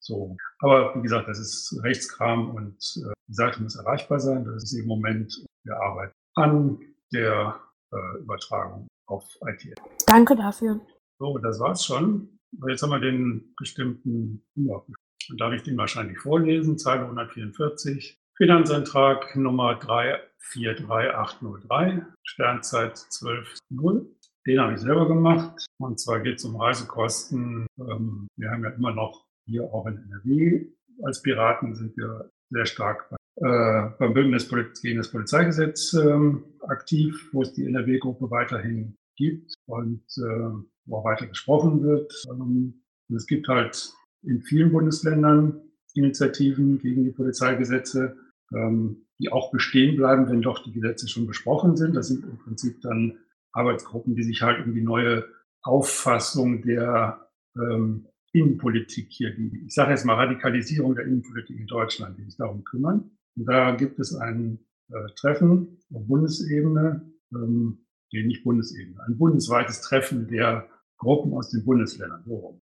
so. 0.00 0.36
Aber 0.60 0.94
wie 0.96 1.02
gesagt, 1.02 1.28
das 1.28 1.38
ist 1.38 1.80
Rechtskram 1.82 2.50
und 2.50 2.76
äh, 3.06 3.12
die 3.28 3.34
Seite 3.34 3.62
muss 3.62 3.76
erreichbar 3.76 4.18
sein. 4.20 4.44
Das 4.44 4.64
ist 4.64 4.72
im 4.72 4.86
Moment, 4.86 5.44
wir 5.64 5.76
arbeiten 5.76 6.14
an 6.34 6.78
der 7.12 7.60
äh, 7.92 8.18
Übertragung 8.20 8.88
auf 9.06 9.24
ITL. 9.46 9.74
Danke 10.06 10.34
dafür. 10.36 10.80
So, 11.18 11.36
das 11.38 11.58
war's 11.60 11.84
schon. 11.84 12.38
Jetzt 12.68 12.82
haben 12.82 12.90
wir 12.90 13.00
den 13.00 13.54
bestimmten 13.58 14.42
Umlauf. 14.56 14.86
Dann 15.28 15.36
darf 15.36 15.52
ich 15.52 15.62
den 15.62 15.76
wahrscheinlich 15.76 16.18
vorlesen. 16.18 16.78
Zeile 16.78 17.02
144. 17.02 18.18
Finanzantrag 18.36 19.36
Nummer 19.36 19.74
343803, 19.74 22.06
Sternzeit 22.22 22.96
12.0. 22.96 24.06
Den 24.46 24.60
habe 24.60 24.74
ich 24.74 24.80
selber 24.80 25.08
gemacht. 25.08 25.66
Und 25.78 25.98
zwar 26.00 26.20
geht 26.20 26.36
es 26.36 26.44
um 26.44 26.54
Reisekosten. 26.56 27.66
Ähm, 27.78 28.28
wir 28.36 28.50
haben 28.50 28.64
ja 28.64 28.70
immer 28.70 28.92
noch 28.92 29.26
hier 29.44 29.64
auch 29.64 29.86
in 29.86 29.96
NRW 29.96 30.68
als 31.04 31.22
Piraten 31.22 31.74
sind 31.74 31.96
wir 31.96 32.30
sehr 32.50 32.66
stark 32.66 33.08
äh, 33.36 33.90
beim 33.98 34.14
Bündnis 34.14 34.48
gegen 34.82 34.98
das 34.98 35.10
Polizeigesetz 35.10 35.92
ähm, 35.94 36.44
aktiv, 36.66 37.28
wo 37.32 37.42
es 37.42 37.52
die 37.52 37.66
NRW-Gruppe 37.66 38.30
weiterhin 38.30 38.96
gibt 39.16 39.54
und 39.66 40.02
äh, 40.18 40.50
wo 40.86 40.96
auch 40.96 41.04
weiter 41.04 41.26
gesprochen 41.26 41.82
wird. 41.82 42.12
Ähm, 42.30 42.82
und 43.08 43.16
es 43.16 43.26
gibt 43.26 43.48
halt 43.48 43.92
in 44.22 44.42
vielen 44.42 44.72
Bundesländern 44.72 45.60
Initiativen 45.94 46.78
gegen 46.78 47.04
die 47.04 47.10
Polizeigesetze, 47.10 48.16
ähm, 48.54 49.06
die 49.18 49.30
auch 49.30 49.50
bestehen 49.50 49.96
bleiben, 49.96 50.28
wenn 50.28 50.42
doch 50.42 50.62
die 50.62 50.72
Gesetze 50.72 51.08
schon 51.08 51.26
besprochen 51.26 51.76
sind. 51.76 51.94
Das 51.94 52.08
sind 52.08 52.24
im 52.24 52.38
Prinzip 52.38 52.80
dann 52.82 53.18
Arbeitsgruppen, 53.52 54.14
die 54.14 54.22
sich 54.22 54.42
halt 54.42 54.64
um 54.64 54.74
die 54.74 54.82
neue 54.82 55.24
Auffassung 55.62 56.62
der 56.62 57.28
ähm, 57.56 58.06
Innenpolitik 58.32 59.08
hier, 59.10 59.34
die, 59.34 59.64
ich 59.66 59.74
sage 59.74 59.90
jetzt 59.90 60.04
mal 60.04 60.14
Radikalisierung 60.14 60.94
der 60.94 61.06
Innenpolitik 61.06 61.58
in 61.58 61.66
Deutschland, 61.66 62.18
die 62.18 62.24
sich 62.24 62.36
darum 62.36 62.64
kümmern. 62.64 63.10
Und 63.36 63.46
da 63.46 63.74
gibt 63.74 63.98
es 63.98 64.14
ein 64.14 64.58
äh, 64.90 65.08
Treffen 65.16 65.78
auf 65.92 66.06
Bundesebene, 66.06 67.10
ähm, 67.32 67.86
nee, 68.12 68.24
nicht 68.24 68.44
Bundesebene, 68.44 69.02
ein 69.04 69.16
bundesweites 69.16 69.80
Treffen 69.80 70.28
der 70.28 70.68
Gruppen 70.98 71.32
aus 71.34 71.50
den 71.50 71.64
Bundesländern. 71.64 72.24
So. 72.26 72.60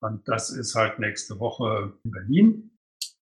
Und 0.00 0.28
das 0.28 0.50
ist 0.50 0.74
halt 0.74 0.98
nächste 0.98 1.38
Woche 1.38 1.92
in 2.04 2.10
Berlin. 2.10 2.70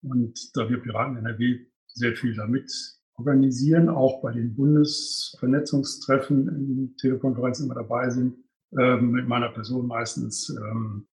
Und 0.03 0.55
da 0.55 0.69
wir 0.69 0.79
Piraten 0.79 1.17
NRW 1.17 1.65
sehr 1.87 2.15
viel 2.15 2.35
damit 2.35 2.71
organisieren, 3.15 3.89
auch 3.89 4.21
bei 4.21 4.31
den 4.31 4.55
Bundesvernetzungstreffen 4.55 6.47
in 6.47 6.95
Telekonferenzen 6.97 7.65
immer 7.65 7.75
dabei 7.75 8.09
sind, 8.09 8.37
ähm, 8.77 9.11
mit 9.11 9.27
meiner 9.27 9.49
Person 9.49 9.87
meistens, 9.87 10.49
ähm, 10.49 11.07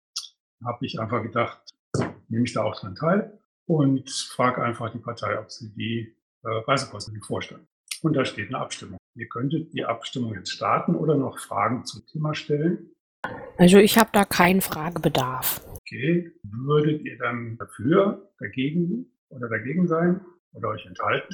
habe 0.63 0.85
ich 0.85 0.99
einfach 0.99 1.21
gedacht, 1.21 1.61
nehme 2.29 2.45
ich 2.45 2.53
da 2.53 2.63
auch 2.63 2.79
dran 2.79 2.95
teil 2.95 3.39
und 3.65 4.09
frage 4.09 4.63
einfach 4.63 4.91
die 4.91 4.99
Partei, 4.99 5.39
ob 5.39 5.51
sie 5.51 5.73
die 5.73 6.15
äh, 6.43 6.49
Reisekosten 6.67 7.21
vorstellen. 7.21 7.67
Und 8.01 8.13
da 8.13 8.25
steht 8.25 8.49
eine 8.49 8.59
Abstimmung. 8.59 8.97
Ihr 9.15 9.27
könntet 9.27 9.73
die 9.73 9.83
Abstimmung 9.83 10.33
jetzt 10.35 10.51
starten 10.51 10.95
oder 10.95 11.15
noch 11.15 11.39
Fragen 11.39 11.83
zum 11.85 12.05
Thema 12.05 12.35
stellen. 12.35 12.91
Also 13.57 13.77
ich 13.77 13.97
habe 13.97 14.09
da 14.13 14.25
keinen 14.25 14.61
Fragebedarf. 14.61 15.61
Okay, 15.73 16.31
würdet 16.43 17.01
ihr 17.01 17.17
dann 17.17 17.57
dafür, 17.57 18.29
dagegen 18.39 19.07
oder 19.29 19.49
dagegen 19.49 19.87
sein 19.87 20.21
oder 20.53 20.69
euch 20.69 20.85
enthalten? 20.85 21.33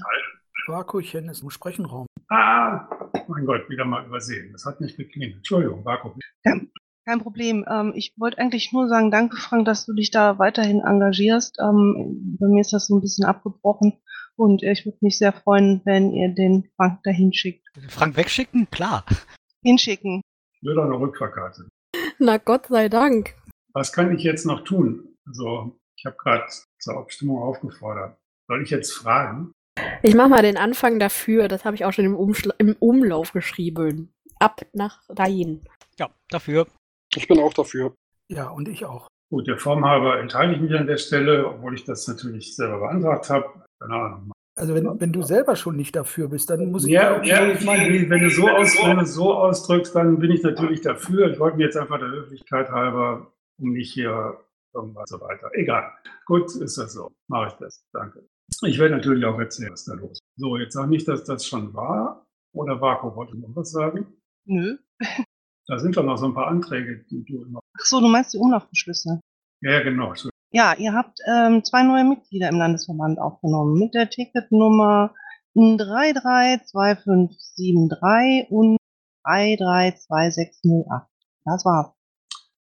Vakuchen 0.67 1.27
ist 1.27 1.43
im 1.43 1.49
Sprechenraum. 1.49 2.07
Ah, 2.29 2.87
mein 3.27 3.45
Gott, 3.45 3.69
wieder 3.69 3.83
mal 3.83 4.05
übersehen. 4.05 4.51
Das 4.53 4.65
hat 4.65 4.79
nicht 4.79 4.95
geklingelt. 4.95 5.35
Entschuldigung, 5.35 5.83
Vakuum. 5.83 6.19
Kein 7.05 7.19
Problem. 7.19 7.65
Ähm, 7.69 7.93
ich 7.95 8.13
wollte 8.17 8.37
eigentlich 8.37 8.71
nur 8.71 8.87
sagen, 8.87 9.11
danke 9.11 9.35
Frank, 9.35 9.65
dass 9.65 9.85
du 9.85 9.93
dich 9.93 10.11
da 10.11 10.39
weiterhin 10.39 10.79
engagierst. 10.79 11.57
Ähm, 11.59 12.37
bei 12.39 12.47
mir 12.47 12.61
ist 12.61 12.71
das 12.71 12.87
so 12.87 12.95
ein 12.95 13.01
bisschen 13.01 13.25
abgebrochen 13.25 14.01
und 14.37 14.63
ich 14.63 14.85
würde 14.85 14.97
mich 15.01 15.17
sehr 15.17 15.33
freuen, 15.33 15.81
wenn 15.85 16.13
ihr 16.13 16.29
den 16.33 16.69
Frank 16.77 17.03
dahin 17.03 17.33
schickt. 17.33 17.67
Frank 17.89 18.15
wegschicken? 18.15 18.69
Klar. 18.71 19.05
Hinschicken. 19.63 20.21
Ich 20.61 20.67
will 20.67 20.75
doch 20.75 20.85
eine 20.85 20.99
Rückfahrkarte. 20.99 21.67
Na 22.19 22.37
Gott 22.37 22.67
sei 22.67 22.87
Dank. 22.87 23.35
Was 23.73 23.91
kann 23.91 24.15
ich 24.15 24.23
jetzt 24.23 24.45
noch 24.45 24.63
tun? 24.63 25.15
Also, 25.25 25.77
ich 25.97 26.05
habe 26.05 26.15
gerade 26.17 26.45
zur 26.79 26.97
Abstimmung 26.97 27.41
aufgefordert. 27.41 28.17
Soll 28.47 28.61
ich 28.63 28.69
jetzt 28.69 28.93
fragen? 28.93 29.51
Ich 30.03 30.15
mache 30.15 30.29
mal 30.29 30.41
den 30.41 30.57
Anfang 30.57 30.99
dafür. 30.99 31.47
Das 31.47 31.65
habe 31.65 31.75
ich 31.75 31.85
auch 31.85 31.91
schon 31.91 32.05
im, 32.05 32.15
Umschla 32.15 32.53
im 32.59 32.75
Umlauf 32.79 33.33
geschrieben. 33.33 34.13
Ab 34.39 34.61
nach 34.73 35.01
dahin. 35.07 35.65
Ja, 35.97 36.09
dafür. 36.29 36.67
Ich 37.15 37.27
bin 37.27 37.39
auch 37.39 37.53
dafür. 37.53 37.93
Ja, 38.29 38.49
und 38.49 38.67
ich 38.67 38.85
auch. 38.85 39.07
Gut, 39.29 39.47
der 39.47 39.57
Form 39.57 39.85
halber 39.85 40.19
enthalte 40.19 40.55
ich 40.55 40.61
mich 40.61 40.73
an 40.77 40.87
der 40.87 40.97
Stelle, 40.97 41.47
obwohl 41.47 41.73
ich 41.75 41.83
das 41.83 42.07
natürlich 42.07 42.55
selber 42.55 42.79
beantragt 42.79 43.29
habe. 43.29 43.45
Keine 43.79 43.95
Ahnung. 43.95 44.31
Also 44.55 44.75
wenn, 44.75 44.99
wenn 44.99 45.11
du 45.11 45.23
selber 45.23 45.55
schon 45.55 45.75
nicht 45.75 45.95
dafür 45.95 46.27
bist, 46.29 46.49
dann 46.49 46.71
muss 46.71 46.85
ich 46.85 46.91
Ja, 46.91 47.19
auch 47.19 47.23
ja, 47.23 47.47
ich 47.47 47.65
meine, 47.65 48.09
wenn 48.09 48.21
du 48.21 48.29
so 48.29 48.47
aus, 48.47 48.75
wenn 48.83 48.99
du 48.99 49.05
so 49.05 49.33
ausdrückst, 49.33 49.95
dann 49.95 50.19
bin 50.19 50.29
ich 50.29 50.43
natürlich 50.43 50.81
dafür. 50.81 51.31
Ich 51.31 51.39
wollte 51.39 51.57
mir 51.57 51.63
jetzt 51.63 51.77
einfach 51.77 51.97
der 51.97 52.09
Höflichkeit 52.09 52.69
halber, 52.69 53.33
um 53.59 53.73
nicht 53.73 53.91
hier 53.91 54.37
irgendwas 54.75 55.09
so 55.09 55.19
weiter. 55.19 55.49
Egal. 55.53 55.91
Gut, 56.25 56.55
ist 56.55 56.77
das 56.77 56.93
so. 56.93 57.11
Mache 57.27 57.47
ich 57.47 57.53
das. 57.53 57.83
Danke. 57.93 58.27
Ich 58.61 58.77
werde 58.77 58.95
natürlich 58.95 59.25
auch 59.25 59.39
erzählen, 59.39 59.71
was 59.71 59.85
da 59.85 59.93
los 59.95 60.11
ist. 60.11 60.21
So, 60.35 60.57
jetzt 60.57 60.73
sag 60.73 60.87
nicht, 60.87 61.07
dass 61.07 61.23
das 61.23 61.45
schon 61.45 61.73
war. 61.73 62.25
Oder 62.53 62.79
Vako, 62.79 63.15
wollte 63.15 63.35
noch 63.37 63.55
was 63.55 63.71
sagen? 63.71 64.05
Nö. 64.45 64.77
Da 65.67 65.79
sind 65.79 65.95
doch 65.95 66.03
noch 66.03 66.17
so 66.17 66.25
ein 66.25 66.33
paar 66.33 66.47
Anträge, 66.47 67.05
die 67.09 67.23
du 67.23 67.43
immer. 67.43 67.61
Ach 67.77 67.85
so, 67.85 68.01
du 68.01 68.07
meinst 68.07 68.33
die 68.33 68.37
Umlaufbeschlüsse. 68.37 69.21
Ja, 69.61 69.81
genau. 69.81 70.09
Entschuldigung. 70.09 70.33
Ja, 70.51 70.75
ihr 70.77 70.93
habt 70.93 71.19
ähm, 71.25 71.63
zwei 71.63 71.83
neue 71.83 72.03
Mitglieder 72.03 72.49
im 72.49 72.57
Landesverband 72.57 73.17
aufgenommen 73.19 73.79
mit 73.79 73.93
der 73.93 74.09
Ticketnummer 74.09 75.15
332573 75.55 78.51
und 78.51 78.77
332608. 79.23 81.07
Das 81.45 81.63
war's. 81.65 81.93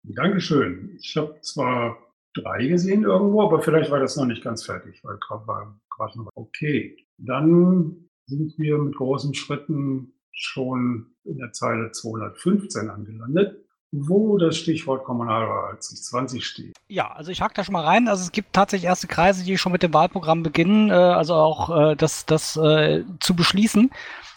Dankeschön. 0.03 0.97
Ich 0.99 1.15
habe 1.17 1.39
zwar 1.41 1.97
drei 2.33 2.67
gesehen 2.67 3.03
irgendwo, 3.03 3.41
aber 3.41 3.61
vielleicht 3.61 3.91
war 3.91 3.99
das 3.99 4.15
noch 4.17 4.25
nicht 4.25 4.43
ganz 4.43 4.65
fertig, 4.65 5.03
weil 5.03 5.17
gerade 5.17 5.47
war 5.47 5.79
gerade 5.89 6.19
noch. 6.19 6.29
Okay, 6.35 6.97
dann 7.17 8.09
sind 8.25 8.57
wir 8.57 8.77
mit 8.77 8.95
großen 8.95 9.33
Schritten 9.33 10.13
schon 10.31 11.07
in 11.23 11.37
der 11.37 11.51
Zeile 11.51 11.91
215 11.91 12.89
angelandet, 12.89 13.57
wo 13.91 14.37
das 14.37 14.57
Stichwort 14.57 15.03
Kommunalwahl 15.03 15.79
2020 15.79 16.45
steht. 16.45 16.75
Ja, 16.87 17.11
also 17.11 17.31
ich 17.31 17.41
hack 17.41 17.53
da 17.53 17.63
schon 17.63 17.73
mal 17.73 17.83
rein. 17.85 18.07
Also 18.07 18.23
es 18.23 18.31
gibt 18.31 18.53
tatsächlich 18.53 18.87
erste 18.87 19.07
Kreise, 19.07 19.43
die 19.43 19.57
schon 19.57 19.71
mit 19.71 19.83
dem 19.83 19.93
Wahlprogramm 19.93 20.43
beginnen, 20.43 20.89
äh, 20.89 20.93
also 20.93 21.33
auch 21.33 21.91
äh, 21.91 21.95
das, 21.95 22.25
das 22.25 22.55
äh, 22.57 23.03
zu 23.19 23.35
beschließen. 23.35 23.91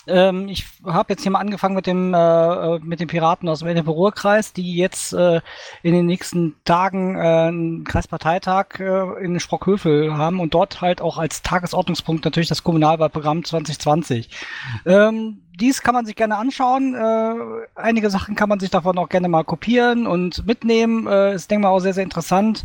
Ähm, 0.07 0.49
ich 0.49 0.67
habe 0.85 1.13
jetzt 1.13 1.23
hier 1.23 1.31
mal 1.31 1.39
angefangen 1.39 1.77
mit 1.77 1.87
dem 1.87 2.13
äh, 2.13 2.79
mit 2.81 2.99
den 2.99 3.07
Piraten 3.07 3.49
aus 3.49 3.61
dem 3.61 3.67
Mecklenburg-Ruhr-Kreis, 3.67 4.53
die 4.53 4.75
jetzt 4.77 5.13
äh, 5.13 5.41
in 5.83 5.95
den 5.95 6.07
nächsten 6.07 6.57
Tagen 6.65 7.17
äh, 7.17 7.21
einen 7.21 7.85
Kreisparteitag 7.85 8.81
äh, 8.81 9.25
in 9.25 9.39
Sprockhövel 9.39 10.17
haben 10.17 10.41
und 10.41 10.55
dort 10.55 10.81
halt 10.81 11.01
auch 11.01 11.19
als 11.19 11.43
Tagesordnungspunkt 11.43 12.25
natürlich 12.25 12.49
das 12.49 12.65
Kommunalwahlprogramm 12.65 13.45
2020. 13.45 14.29
Ähm, 14.87 15.42
dies 15.59 15.83
kann 15.83 15.95
man 15.95 16.07
sich 16.07 16.17
gerne 16.17 16.37
anschauen. 16.37 16.95
Äh, 16.95 17.35
einige 17.75 18.11
Sachen 18.11 18.35
kann 18.35 18.49
man 18.49 18.61
sich 18.61 18.71
davon 18.71 18.99
auch 18.99 19.09
gerne 19.09 19.29
mal 19.29 19.45
kopieren 19.45 20.07
und 20.07 20.47
mitnehmen. 20.47 21.07
Äh, 21.07 21.35
ist, 21.35 21.51
denke 21.51 21.63
mal, 21.63 21.71
auch 21.71 21.81
sehr, 21.81 21.95
sehr 21.95 22.05
interessant. 22.05 22.65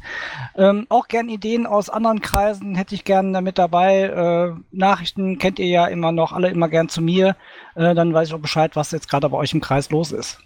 Ähm, 0.56 0.86
auch 0.90 1.08
gern 1.08 1.30
Ideen 1.30 1.66
aus 1.66 1.90
anderen 1.90 2.22
Kreisen 2.22 2.76
hätte 2.76 2.96
ich 2.96 3.04
gerne 3.04 3.42
mit 3.42 3.58
dabei. 3.58 4.04
Äh, 4.04 4.60
Nachrichten 4.72 5.38
kennt 5.38 5.60
ihr 5.60 5.68
ja 5.68 5.88
immer 5.88 6.12
noch, 6.12 6.34
alle 6.34 6.50
immer 6.50 6.70
gern 6.70 6.90
zu 6.90 7.02
mir. 7.02 7.36
Äh, 7.76 7.94
dann 7.96 8.14
weiß 8.14 8.30
ich 8.30 8.34
auch 8.34 8.40
Bescheid, 8.40 8.76
was 8.76 8.92
jetzt 8.92 9.10
gerade 9.10 9.30
bei 9.30 9.38
euch 9.38 9.54
im 9.54 9.62
Kreis 9.62 9.92
los 9.92 10.12
ist. 10.12 10.40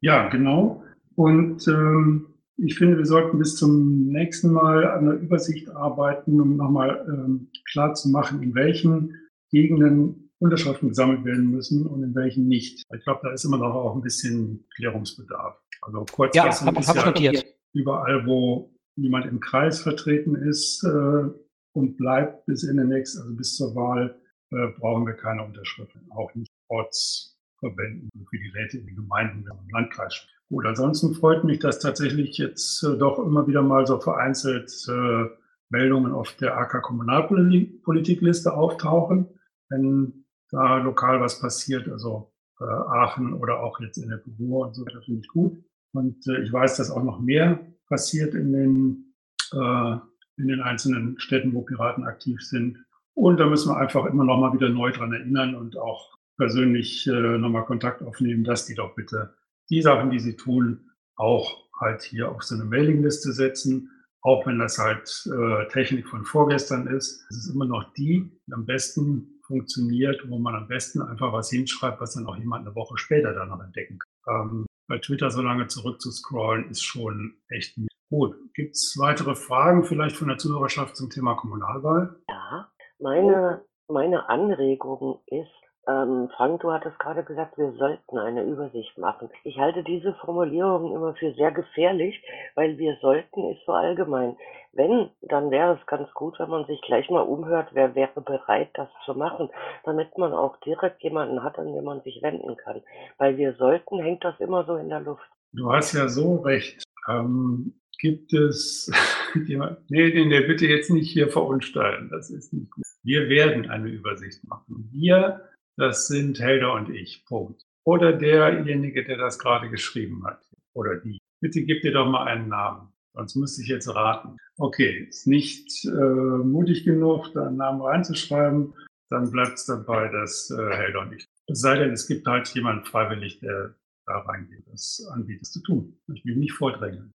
Ja, 0.00 0.28
genau. 0.28 0.82
Und 1.16 1.66
ähm, 1.68 2.26
ich 2.56 2.76
finde, 2.76 2.98
wir 2.98 3.06
sollten 3.06 3.38
bis 3.38 3.56
zum 3.56 4.08
nächsten 4.08 4.52
Mal 4.52 4.86
an 4.90 5.06
der 5.06 5.14
Übersicht 5.14 5.70
arbeiten, 5.70 6.40
um 6.40 6.56
nochmal 6.56 7.04
ähm, 7.08 7.48
klar 7.70 7.94
zu 7.94 8.10
machen, 8.10 8.42
in 8.42 8.54
welchen 8.54 9.16
Gegenden 9.50 10.23
Unterschriften 10.44 10.88
gesammelt 10.90 11.24
werden 11.24 11.50
müssen 11.50 11.86
und 11.86 12.02
in 12.02 12.14
welchen 12.14 12.46
nicht. 12.46 12.82
Ich 12.96 13.04
glaube, 13.04 13.20
da 13.22 13.32
ist 13.32 13.44
immer 13.44 13.58
noch 13.58 13.74
auch 13.74 13.94
ein 13.96 14.02
bisschen 14.02 14.64
Klärungsbedarf. 14.76 15.56
Also 15.82 16.04
Kurzfassung 16.12 16.68
Ja, 16.68 16.72
hab- 16.74 16.80
ist 16.80 16.94
ja 16.94 17.06
notiert. 17.06 17.46
überall, 17.72 18.26
wo 18.26 18.72
jemand 18.96 19.26
im 19.26 19.40
Kreis 19.40 19.80
vertreten 19.80 20.34
ist 20.36 20.84
äh, 20.84 21.28
und 21.72 21.96
bleibt 21.96 22.46
bis 22.46 22.62
in 22.62 22.76
den 22.76 22.88
nächsten, 22.88 23.22
also 23.22 23.34
bis 23.36 23.56
zur 23.56 23.74
Wahl, 23.74 24.20
äh, 24.50 24.68
brauchen 24.78 25.06
wir 25.06 25.14
keine 25.14 25.42
Unterschriften. 25.44 26.06
Auch 26.10 26.32
nicht 26.34 26.50
Ortsverbänden 26.68 28.10
für 28.30 28.38
die 28.38 28.50
Räte 28.56 28.78
in 28.78 28.86
den 28.86 28.96
Gemeinden 28.96 29.44
im 29.46 29.68
Landkreis. 29.70 30.26
Gut, 30.48 30.66
ansonsten 30.66 31.14
freut 31.14 31.42
mich, 31.44 31.58
dass 31.58 31.80
tatsächlich 31.80 32.36
jetzt 32.38 32.82
äh, 32.84 32.96
doch 32.98 33.18
immer 33.18 33.46
wieder 33.46 33.62
mal 33.62 33.86
so 33.86 33.98
vereinzelt 33.98 34.70
äh, 34.88 35.24
Meldungen 35.70 36.12
auf 36.12 36.32
der 36.36 36.56
AK 36.56 36.82
Kommunalpolitikliste 36.82 38.52
auftauchen, 38.54 39.26
wenn 39.70 40.23
da 40.54 40.78
lokal 40.78 41.20
was 41.20 41.40
passiert, 41.40 41.88
also 41.88 42.32
äh, 42.60 42.64
Aachen 42.64 43.34
oder 43.34 43.60
auch 43.60 43.80
jetzt 43.80 43.98
in 43.98 44.08
der 44.08 44.22
Ruhr 44.38 44.68
und 44.68 44.74
so, 44.74 44.84
das 44.84 45.04
finde 45.04 45.20
ich 45.20 45.28
gut. 45.28 45.58
Und 45.92 46.26
äh, 46.28 46.42
ich 46.42 46.52
weiß, 46.52 46.76
dass 46.76 46.90
auch 46.90 47.02
noch 47.02 47.20
mehr 47.20 47.66
passiert 47.88 48.34
in 48.34 48.52
den, 48.52 49.14
äh, 49.52 49.96
in 50.36 50.48
den 50.48 50.60
einzelnen 50.60 51.18
Städten, 51.18 51.54
wo 51.54 51.62
Piraten 51.62 52.04
aktiv 52.04 52.40
sind. 52.40 52.78
Und 53.14 53.38
da 53.38 53.46
müssen 53.46 53.70
wir 53.70 53.76
einfach 53.76 54.06
immer 54.06 54.24
noch 54.24 54.38
mal 54.38 54.52
wieder 54.52 54.68
neu 54.68 54.92
dran 54.92 55.12
erinnern 55.12 55.54
und 55.54 55.76
auch 55.76 56.16
persönlich 56.36 57.06
äh, 57.06 57.38
nochmal 57.38 57.64
Kontakt 57.64 58.02
aufnehmen, 58.02 58.44
dass 58.44 58.66
die 58.66 58.74
doch 58.74 58.94
bitte 58.94 59.34
die 59.70 59.82
Sachen, 59.82 60.10
die 60.10 60.20
sie 60.20 60.36
tun, 60.36 60.90
auch 61.16 61.64
halt 61.80 62.02
hier 62.02 62.30
auf 62.30 62.42
so 62.42 62.54
eine 62.54 62.64
Mailingliste 62.64 63.32
setzen, 63.32 63.90
auch 64.20 64.46
wenn 64.46 64.58
das 64.58 64.78
halt 64.78 65.08
äh, 65.26 65.68
Technik 65.68 66.08
von 66.08 66.24
vorgestern 66.24 66.86
ist. 66.86 67.24
Es 67.30 67.38
ist 67.38 67.54
immer 67.54 67.66
noch 67.66 67.92
die, 67.94 68.30
die 68.46 68.52
am 68.52 68.66
besten 68.66 69.33
funktioniert, 69.46 70.22
wo 70.28 70.38
man 70.38 70.54
am 70.54 70.68
besten 70.68 71.02
einfach 71.02 71.32
was 71.32 71.50
hinschreibt, 71.50 72.00
was 72.00 72.14
dann 72.14 72.26
auch 72.26 72.36
jemand 72.36 72.66
eine 72.66 72.74
Woche 72.74 72.98
später 72.98 73.32
dann 73.32 73.48
noch 73.48 73.62
entdecken 73.62 73.98
kann. 73.98 74.50
Ähm, 74.50 74.66
bei 74.88 74.98
Twitter 74.98 75.30
so 75.30 75.42
lange 75.42 75.66
zurück 75.66 76.00
zu 76.00 76.10
scrollen, 76.10 76.70
ist 76.70 76.82
schon 76.82 77.36
echt 77.48 77.78
gut. 78.10 78.36
Gibt 78.54 78.74
es 78.74 78.96
weitere 78.98 79.34
Fragen 79.34 79.84
vielleicht 79.84 80.16
von 80.16 80.28
der 80.28 80.38
Zuhörerschaft 80.38 80.96
zum 80.96 81.10
Thema 81.10 81.34
Kommunalwahl? 81.34 82.16
Ja, 82.28 82.70
meine, 82.98 83.64
meine 83.88 84.28
Anregung 84.28 85.22
ist, 85.26 85.50
ähm, 85.86 86.28
Frank, 86.36 86.60
du 86.60 86.72
hattest 86.72 86.98
gerade 86.98 87.24
gesagt, 87.24 87.58
wir 87.58 87.72
sollten 87.72 88.18
eine 88.18 88.44
Übersicht 88.44 88.96
machen. 88.98 89.28
Ich 89.44 89.58
halte 89.58 89.82
diese 89.82 90.14
Formulierung 90.14 90.94
immer 90.94 91.14
für 91.14 91.32
sehr 91.34 91.52
gefährlich, 91.52 92.20
weil 92.54 92.78
wir 92.78 92.96
sollten 93.00 93.50
ist 93.50 93.64
so 93.66 93.72
allgemein. 93.72 94.36
Wenn, 94.72 95.10
dann 95.22 95.50
wäre 95.50 95.78
es 95.80 95.86
ganz 95.86 96.12
gut, 96.14 96.38
wenn 96.38 96.50
man 96.50 96.66
sich 96.66 96.80
gleich 96.82 97.08
mal 97.08 97.20
umhört, 97.20 97.68
wer 97.72 97.94
wäre 97.94 98.20
bereit, 98.20 98.70
das 98.74 98.88
zu 99.04 99.14
machen, 99.14 99.48
damit 99.84 100.16
man 100.18 100.32
auch 100.32 100.56
direkt 100.60 101.02
jemanden 101.02 101.42
hat, 101.42 101.58
an 101.58 101.72
den 101.72 101.84
man 101.84 102.00
sich 102.02 102.20
wenden 102.22 102.56
kann. 102.56 102.82
Weil 103.18 103.36
wir 103.36 103.54
sollten, 103.54 104.00
hängt 104.00 104.24
das 104.24 104.38
immer 104.40 104.64
so 104.64 104.76
in 104.76 104.88
der 104.88 105.00
Luft. 105.00 105.24
Du 105.52 105.70
hast 105.72 105.92
ja 105.92 106.08
so 106.08 106.36
recht. 106.38 106.82
Ähm, 107.08 107.74
gibt 107.98 108.32
es 108.32 108.90
jemand, 109.46 109.78
nee, 109.90 110.10
den 110.10 110.30
der 110.30 110.42
bitte 110.42 110.66
jetzt 110.66 110.90
nicht 110.90 111.10
hier 111.10 111.28
verunstalten. 111.28 112.08
Das 112.10 112.30
ist 112.30 112.52
nicht 112.52 112.70
gut. 112.70 112.84
Wir 113.02 113.28
werden 113.28 113.70
eine 113.70 113.88
Übersicht 113.88 114.42
machen. 114.48 114.88
Wir, 114.92 115.40
das 115.76 116.06
sind 116.06 116.40
Helder 116.40 116.74
und 116.74 116.90
ich. 116.90 117.24
Punkt. 117.26 117.62
Oder 117.84 118.12
derjenige, 118.12 119.04
der 119.04 119.18
das 119.18 119.38
gerade 119.38 119.68
geschrieben 119.68 120.24
hat. 120.26 120.42
Oder 120.72 120.96
die. 120.96 121.18
Bitte 121.40 121.62
gib 121.62 121.82
dir 121.82 121.92
doch 121.92 122.08
mal 122.08 122.24
einen 122.24 122.48
Namen. 122.48 122.88
Sonst 123.12 123.36
müsste 123.36 123.62
ich 123.62 123.68
jetzt 123.68 123.94
raten. 123.94 124.36
Okay, 124.56 125.06
ist 125.08 125.26
nicht 125.26 125.84
äh, 125.84 125.88
mutig 125.88 126.84
genug, 126.84 127.32
da 127.32 127.46
einen 127.46 127.56
Namen 127.56 127.80
reinzuschreiben, 127.80 128.74
dann 129.10 129.30
bleibt 129.30 129.54
es 129.54 129.66
dabei, 129.66 130.08
dass 130.08 130.50
äh, 130.50 130.76
Helder 130.76 131.02
und 131.02 131.12
ich. 131.12 131.26
Es 131.46 131.60
sei 131.60 131.78
denn, 131.78 131.92
es 131.92 132.06
gibt 132.06 132.26
halt 132.26 132.48
jemand 132.54 132.88
freiwillig, 132.88 133.40
der 133.40 133.74
da 134.06 134.18
reingeht, 134.18 134.64
das 134.70 135.06
anbietet 135.12 135.46
zu 135.46 135.60
tun. 135.62 135.96
Ich 136.12 136.24
will 136.24 136.36
nicht 136.36 136.52
vordrängeln. 136.52 137.12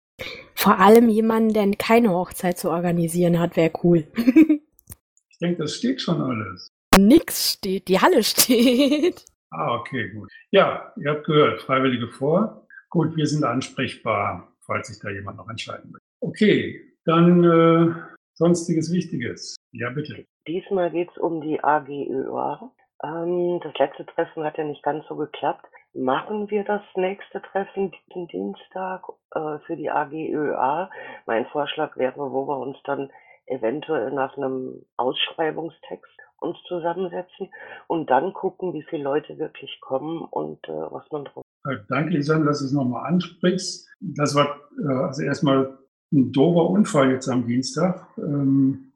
Vor 0.54 0.78
allem 0.78 1.08
jemanden, 1.08 1.52
der 1.52 1.70
keine 1.72 2.10
Hochzeit 2.10 2.58
zu 2.58 2.70
organisieren 2.70 3.38
hat, 3.38 3.56
wäre 3.56 3.72
cool. 3.82 4.06
ich 4.16 5.38
denke, 5.40 5.62
das 5.62 5.74
steht 5.74 6.00
schon 6.00 6.20
alles. 6.20 6.68
Nix 7.06 7.52
steht, 7.54 7.88
die 7.88 8.00
Halle 8.00 8.22
steht. 8.24 9.24
Ah, 9.50 9.76
okay, 9.76 10.10
gut. 10.10 10.30
Ja, 10.50 10.92
ihr 10.96 11.10
habt 11.10 11.24
gehört, 11.24 11.62
Freiwillige 11.62 12.08
vor. 12.08 12.66
Gut, 12.90 13.16
wir 13.16 13.26
sind 13.26 13.44
ansprechbar, 13.44 14.52
falls 14.66 14.88
sich 14.88 14.98
da 15.00 15.10
jemand 15.10 15.36
noch 15.36 15.48
entscheiden 15.48 15.92
will. 15.92 16.00
Okay, 16.20 16.80
dann 17.04 17.44
äh, 17.44 17.94
sonstiges 18.34 18.92
Wichtiges. 18.92 19.56
Ja, 19.72 19.90
bitte. 19.90 20.24
Diesmal 20.46 20.90
geht 20.90 21.10
es 21.10 21.18
um 21.18 21.40
die 21.40 21.62
AGÖA. 21.62 22.72
Ähm, 23.02 23.60
das 23.62 23.74
letzte 23.78 24.06
Treffen 24.06 24.44
hat 24.44 24.58
ja 24.58 24.64
nicht 24.64 24.82
ganz 24.82 25.06
so 25.08 25.16
geklappt. 25.16 25.66
Machen 25.94 26.50
wir 26.50 26.64
das 26.64 26.82
nächste 26.96 27.40
Treffen 27.42 27.92
diesen 27.92 28.28
Dienstag 28.28 29.02
äh, 29.34 29.58
für 29.66 29.76
die 29.76 29.90
AGÖA? 29.90 30.90
Mein 31.26 31.46
Vorschlag 31.46 31.96
wäre, 31.96 32.32
wo 32.32 32.46
wir 32.46 32.58
uns 32.58 32.76
dann 32.84 33.10
eventuell 33.46 34.10
nach 34.10 34.36
einem 34.36 34.84
Ausschreibungstext 34.96 36.18
uns 36.40 36.58
zusammensetzen 36.66 37.50
und 37.86 38.10
dann 38.10 38.32
gucken, 38.32 38.72
wie 38.74 38.84
viele 38.84 39.04
Leute 39.04 39.38
wirklich 39.38 39.80
kommen 39.80 40.22
und 40.22 40.58
äh, 40.68 40.72
was 40.72 41.04
man 41.10 41.24
drauf. 41.24 41.44
Äh, 41.66 41.76
danke, 41.88 42.10
Lisanne, 42.10 42.44
dass 42.44 42.60
du 42.60 42.66
es 42.66 42.72
nochmal 42.72 43.06
ansprichst. 43.06 43.88
Das 44.00 44.34
war 44.34 44.60
äh, 44.78 44.92
also 44.92 45.22
erstmal 45.22 45.78
ein 46.12 46.32
doofer 46.32 46.70
Unfall 46.70 47.12
jetzt 47.12 47.28
am 47.28 47.46
Dienstag. 47.46 48.06
Ähm, 48.18 48.92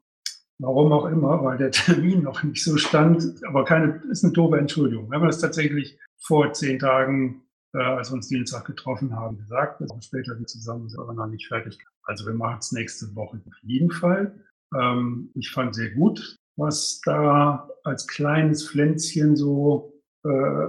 warum 0.59 0.91
auch 0.91 1.05
immer, 1.05 1.43
weil 1.43 1.57
der 1.57 1.71
Termin 1.71 2.23
noch 2.23 2.43
nicht 2.43 2.63
so 2.63 2.77
stand, 2.77 3.23
aber 3.47 3.63
keine, 3.65 4.01
ist 4.09 4.23
eine 4.23 4.33
doofe 4.33 4.57
Entschuldigung. 4.57 5.09
Wir 5.09 5.19
haben 5.19 5.27
das 5.27 5.39
tatsächlich 5.39 5.99
vor 6.21 6.53
zehn 6.53 6.79
Tagen, 6.79 7.43
äh, 7.73 7.79
als 7.79 8.11
wir 8.11 8.15
uns 8.15 8.29
Dienstag 8.29 8.65
getroffen 8.65 9.15
haben, 9.15 9.37
gesagt, 9.37 9.81
dass 9.81 9.91
wir 9.93 10.01
später 10.01 10.37
zusammen 10.45 10.89
sind, 10.89 10.99
aber 10.99 11.13
noch 11.13 11.27
nicht 11.27 11.47
fertig. 11.47 11.77
Also 12.03 12.25
wir 12.25 12.33
machen 12.33 12.57
es 12.59 12.71
nächste 12.71 13.13
Woche 13.15 13.41
auf 13.45 13.57
jeden 13.61 13.91
Fall. 13.91 14.39
Ähm, 14.75 15.31
ich 15.35 15.51
fand 15.51 15.75
sehr 15.75 15.91
gut, 15.91 16.37
was 16.55 17.01
da 17.05 17.69
als 17.83 18.07
kleines 18.07 18.69
Pflänzchen 18.69 19.35
so 19.35 19.93
äh, 20.25 20.67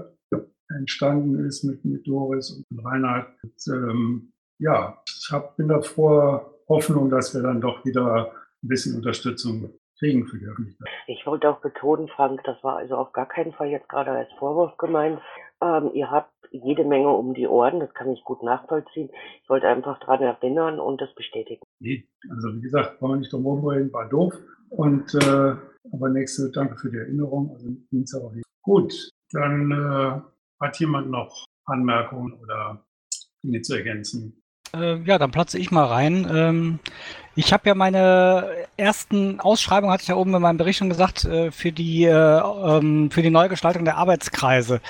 entstanden 0.71 1.45
ist 1.47 1.65
mit, 1.65 1.85
mit 1.85 2.07
Doris 2.07 2.51
und 2.51 2.85
Reinhard. 2.85 3.29
Und, 3.43 3.69
ähm, 3.69 4.33
ja, 4.59 5.03
ich 5.07 5.29
hab, 5.31 5.57
bin 5.57 5.69
davor 5.69 6.55
Hoffnung, 6.69 7.11
dass 7.11 7.35
wir 7.35 7.43
dann 7.43 7.61
doch 7.61 7.85
wieder 7.85 8.33
ein 8.63 8.69
bisschen 8.69 8.97
Unterstützung 8.97 9.71
kriegen 9.99 10.27
für 10.27 10.39
die 10.39 10.47
Öffentlichkeit. 10.47 10.89
Ich 11.07 11.27
wollte 11.27 11.49
auch 11.49 11.61
betonen, 11.61 12.09
Frank, 12.09 12.43
das 12.45 12.63
war 12.63 12.77
also 12.77 12.97
auf 12.97 13.13
gar 13.13 13.27
keinen 13.27 13.53
Fall 13.53 13.69
jetzt 13.69 13.89
gerade 13.89 14.11
als 14.11 14.29
Vorwurf 14.39 14.77
gemeint. 14.79 15.21
Ähm, 15.63 15.91
ihr 15.95 16.11
habt 16.11 16.33
jede 16.51 16.85
Menge 16.85 17.09
um 17.09 17.35
die 17.35 17.47
Ohren, 17.47 17.81
das 17.81 17.93
kann 17.95 18.11
ich 18.11 18.23
gut 18.25 18.43
nachvollziehen. 18.43 19.11
Ich 19.43 19.49
wollte 19.49 19.69
einfach 19.69 19.99
daran 20.01 20.23
erinnern 20.23 20.79
und 20.79 21.01
das 21.01 21.13
bestätigen. 21.15 21.63
Nee, 21.81 22.09
also 22.31 22.55
wie 22.55 22.61
gesagt, 22.61 23.01
wollen 23.03 23.15
wir 23.15 23.19
nicht 23.19 23.33
drum 23.33 23.47
rumreden, 23.47 23.93
war 23.93 24.09
doof. 24.09 24.35
Und 24.77 25.15
äh, 25.15 25.55
aber 25.93 26.09
nächste, 26.09 26.51
danke 26.51 26.77
für 26.77 26.91
die 26.91 26.99
Erinnerung. 26.99 27.53
Also 27.55 27.69
Dienstag 27.93 28.23
auch 28.23 28.33
nicht. 28.33 28.45
Gut, 28.63 28.93
dann 29.33 29.71
äh, 29.71 30.21
hat 30.61 30.81
jemand 30.81 31.11
noch 31.11 31.45
Anmerkungen 31.67 32.33
oder 32.35 32.85
Dinge 33.43 33.63
zu 33.63 33.75
ergänzen? 33.75 34.43
Äh, 34.75 35.03
ja, 35.03 35.19
dann 35.19 35.31
platze 35.31 35.59
ich 35.59 35.71
mal 35.71 35.85
rein. 35.85 36.27
Ähm, 36.33 36.79
ich 37.37 37.53
habe 37.53 37.69
ja 37.69 37.75
meine 37.75 38.49
ersten 38.77 39.41
Ausschreibungen, 39.41 39.93
hatte 39.93 40.03
ich 40.03 40.09
ja 40.09 40.17
oben 40.17 40.35
in 40.35 40.43
meinem 40.43 40.57
Bericht 40.57 40.79
schon 40.79 40.89
gesagt, 40.89 41.25
äh, 41.25 41.51
für 41.53 41.73
die, 41.73 42.05
äh, 42.05 42.13
ähm, 42.13 43.11
für 43.11 43.23
die 43.23 43.31
Neugestaltung 43.31 43.85
der 43.85 43.97
Arbeitskreise. 43.97 44.81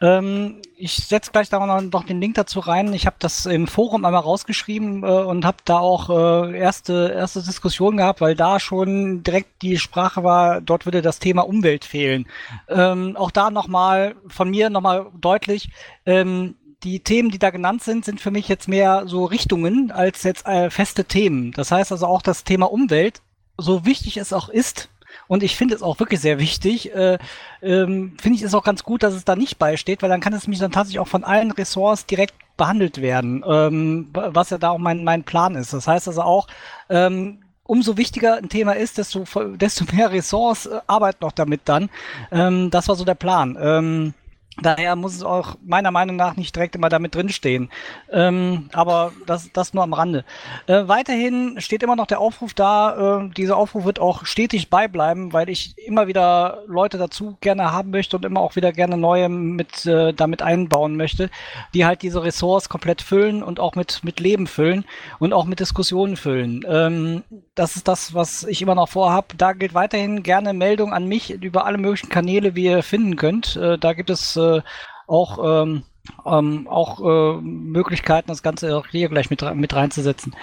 Ähm, 0.00 0.62
ich 0.76 0.94
setze 0.94 1.32
gleich 1.32 1.48
da 1.48 1.64
noch, 1.64 1.80
noch 1.80 2.04
den 2.04 2.20
Link 2.20 2.34
dazu 2.36 2.60
rein. 2.60 2.92
Ich 2.94 3.06
habe 3.06 3.16
das 3.18 3.46
im 3.46 3.66
Forum 3.66 4.04
einmal 4.04 4.22
rausgeschrieben 4.22 5.02
äh, 5.02 5.06
und 5.06 5.44
habe 5.44 5.58
da 5.64 5.78
auch 5.78 6.10
äh, 6.10 6.58
erste, 6.58 7.12
erste 7.14 7.42
Diskussionen 7.42 7.96
gehabt, 7.96 8.20
weil 8.20 8.36
da 8.36 8.60
schon 8.60 9.22
direkt 9.22 9.62
die 9.62 9.78
Sprache 9.78 10.22
war, 10.22 10.60
dort 10.60 10.86
würde 10.86 11.02
das 11.02 11.18
Thema 11.18 11.42
Umwelt 11.42 11.84
fehlen. 11.84 12.26
Ähm, 12.68 13.16
auch 13.16 13.30
da 13.30 13.50
nochmal 13.50 14.14
von 14.28 14.50
mir 14.50 14.70
nochmal 14.70 15.06
deutlich, 15.20 15.70
ähm, 16.06 16.54
die 16.84 17.00
Themen, 17.00 17.30
die 17.30 17.40
da 17.40 17.50
genannt 17.50 17.82
sind, 17.82 18.04
sind 18.04 18.20
für 18.20 18.30
mich 18.30 18.46
jetzt 18.48 18.68
mehr 18.68 19.04
so 19.06 19.24
Richtungen 19.24 19.90
als 19.90 20.22
jetzt 20.22 20.46
äh, 20.46 20.70
feste 20.70 21.04
Themen. 21.04 21.50
Das 21.52 21.72
heißt 21.72 21.90
also 21.90 22.06
auch 22.06 22.22
das 22.22 22.44
Thema 22.44 22.70
Umwelt, 22.70 23.20
so 23.56 23.84
wichtig 23.84 24.16
es 24.18 24.32
auch 24.32 24.48
ist, 24.48 24.88
und 25.28 25.42
ich 25.42 25.56
finde 25.56 25.74
es 25.74 25.82
auch 25.82 26.00
wirklich 26.00 26.20
sehr 26.20 26.38
wichtig. 26.38 26.94
Äh, 26.94 27.18
ähm, 27.62 28.16
finde 28.20 28.36
ich 28.36 28.42
es 28.42 28.54
auch 28.54 28.64
ganz 28.64 28.82
gut, 28.82 29.02
dass 29.02 29.14
es 29.14 29.24
da 29.24 29.36
nicht 29.36 29.58
beisteht, 29.58 30.02
weil 30.02 30.08
dann 30.08 30.20
kann 30.20 30.32
es 30.32 30.48
mich 30.48 30.58
dann 30.58 30.72
tatsächlich 30.72 31.00
auch 31.00 31.08
von 31.08 31.22
allen 31.22 31.52
Ressorts 31.52 32.06
direkt 32.06 32.34
behandelt 32.56 33.00
werden, 33.00 33.44
ähm, 33.46 34.08
was 34.12 34.50
ja 34.50 34.58
da 34.58 34.70
auch 34.70 34.78
mein, 34.78 35.04
mein 35.04 35.22
Plan 35.22 35.54
ist. 35.54 35.72
Das 35.72 35.86
heißt 35.86 36.08
also 36.08 36.22
auch, 36.22 36.48
ähm, 36.90 37.38
umso 37.62 37.96
wichtiger 37.96 38.36
ein 38.36 38.48
Thema 38.48 38.72
ist, 38.72 38.98
desto, 38.98 39.24
desto 39.56 39.84
mehr 39.94 40.10
Ressorts 40.10 40.66
äh, 40.66 40.80
arbeiten 40.86 41.18
noch 41.20 41.32
damit 41.32 41.60
dann. 41.66 41.90
Ähm, 42.32 42.70
das 42.70 42.88
war 42.88 42.96
so 42.96 43.04
der 43.04 43.14
Plan. 43.14 43.56
Ähm, 43.60 44.14
Daher 44.62 44.96
muss 44.96 45.14
es 45.14 45.22
auch 45.22 45.56
meiner 45.64 45.90
Meinung 45.90 46.16
nach 46.16 46.36
nicht 46.36 46.54
direkt 46.54 46.74
immer 46.74 46.88
damit 46.88 47.14
drinstehen. 47.14 47.70
Ähm, 48.10 48.68
aber 48.72 49.12
das, 49.26 49.50
das 49.52 49.74
nur 49.74 49.84
am 49.84 49.92
Rande. 49.92 50.24
Äh, 50.66 50.88
weiterhin 50.88 51.60
steht 51.60 51.82
immer 51.82 51.96
noch 51.96 52.06
der 52.06 52.20
Aufruf 52.20 52.54
da. 52.54 53.20
Äh, 53.20 53.28
dieser 53.30 53.56
Aufruf 53.56 53.84
wird 53.84 54.00
auch 54.00 54.24
stetig 54.26 54.70
beibleiben, 54.70 55.32
weil 55.32 55.48
ich 55.48 55.74
immer 55.78 56.08
wieder 56.08 56.62
Leute 56.66 56.98
dazu 56.98 57.36
gerne 57.40 57.72
haben 57.72 57.90
möchte 57.90 58.16
und 58.16 58.24
immer 58.24 58.40
auch 58.40 58.56
wieder 58.56 58.72
gerne 58.72 58.96
neue 58.96 59.28
mit 59.28 59.86
äh, 59.86 60.12
damit 60.12 60.42
einbauen 60.42 60.96
möchte, 60.96 61.30
die 61.74 61.84
halt 61.84 62.02
diese 62.02 62.22
Ressorts 62.22 62.68
komplett 62.68 63.02
füllen 63.02 63.42
und 63.42 63.60
auch 63.60 63.74
mit, 63.76 64.02
mit 64.02 64.20
Leben 64.20 64.46
füllen 64.46 64.84
und 65.18 65.32
auch 65.32 65.44
mit 65.44 65.60
Diskussionen 65.60 66.16
füllen. 66.16 66.64
Ähm, 66.68 67.22
das 67.54 67.76
ist 67.76 67.88
das, 67.88 68.14
was 68.14 68.44
ich 68.44 68.62
immer 68.62 68.74
noch 68.74 68.88
vorhab. 68.88 69.34
Da 69.36 69.52
gilt 69.52 69.74
weiterhin 69.74 70.22
gerne 70.22 70.52
Meldung 70.52 70.92
an 70.92 71.06
mich 71.06 71.30
über 71.30 71.66
alle 71.66 71.78
möglichen 71.78 72.08
Kanäle, 72.08 72.54
wie 72.54 72.64
ihr 72.64 72.82
finden 72.82 73.16
könnt. 73.16 73.56
Äh, 73.56 73.78
da 73.78 73.92
gibt 73.92 74.10
es 74.10 74.36
äh, 74.56 74.62
auch 75.06 75.62
ähm, 75.62 75.82
ähm, 76.24 76.66
auch 76.68 77.00
äh, 77.00 77.40
Möglichkeiten, 77.40 78.28
das 78.28 78.42
Ganze 78.42 78.76
auch 78.76 78.86
hier 78.86 79.08
gleich 79.08 79.30
mit, 79.30 79.42
mit 79.54 79.74
reinzusetzen. 79.74 80.34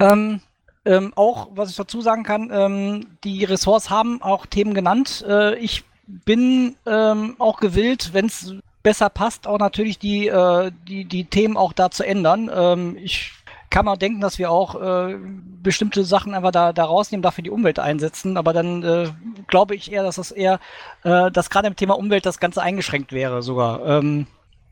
Ähm, 0.00 0.40
ähm, 0.84 1.12
auch, 1.14 1.48
was 1.54 1.70
ich 1.70 1.76
dazu 1.76 2.00
sagen 2.00 2.24
kann, 2.24 2.50
ähm, 2.52 3.06
die 3.22 3.44
Ressorts 3.44 3.90
haben 3.90 4.20
auch 4.22 4.46
Themen 4.46 4.74
genannt. 4.74 5.24
Äh, 5.28 5.56
ich 5.56 5.84
bin 6.06 6.76
ähm, 6.86 7.36
auch 7.38 7.60
gewillt, 7.60 8.10
wenn 8.12 8.26
es 8.26 8.54
besser 8.82 9.08
passt, 9.08 9.46
auch 9.46 9.58
natürlich 9.58 9.98
die, 9.98 10.26
äh, 10.26 10.72
die, 10.88 11.04
die 11.04 11.24
Themen 11.24 11.56
auch 11.56 11.72
da 11.72 11.90
zu 11.90 12.04
ändern. 12.04 12.50
Ähm, 12.52 12.96
ich 13.00 13.32
kann 13.72 13.86
man 13.86 13.98
denken, 13.98 14.20
dass 14.20 14.38
wir 14.38 14.50
auch 14.50 14.80
äh, 14.80 15.16
bestimmte 15.62 16.04
Sachen 16.04 16.34
einfach 16.34 16.52
da, 16.52 16.74
da 16.74 16.84
rausnehmen, 16.84 17.22
dafür 17.22 17.42
die 17.42 17.50
Umwelt 17.50 17.78
einsetzen. 17.78 18.36
Aber 18.36 18.52
dann 18.52 18.82
äh, 18.82 19.08
glaube 19.48 19.74
ich 19.74 19.90
eher, 19.90 20.02
dass 20.02 20.16
das 20.16 20.30
eher, 20.30 20.60
äh, 21.04 21.30
dass 21.30 21.48
gerade 21.48 21.68
im 21.68 21.76
Thema 21.76 21.96
Umwelt 21.96 22.26
das 22.26 22.38
Ganze 22.38 22.60
eingeschränkt 22.60 23.12
wäre 23.12 23.42
sogar. 23.42 23.84
Ähm, 23.86 24.26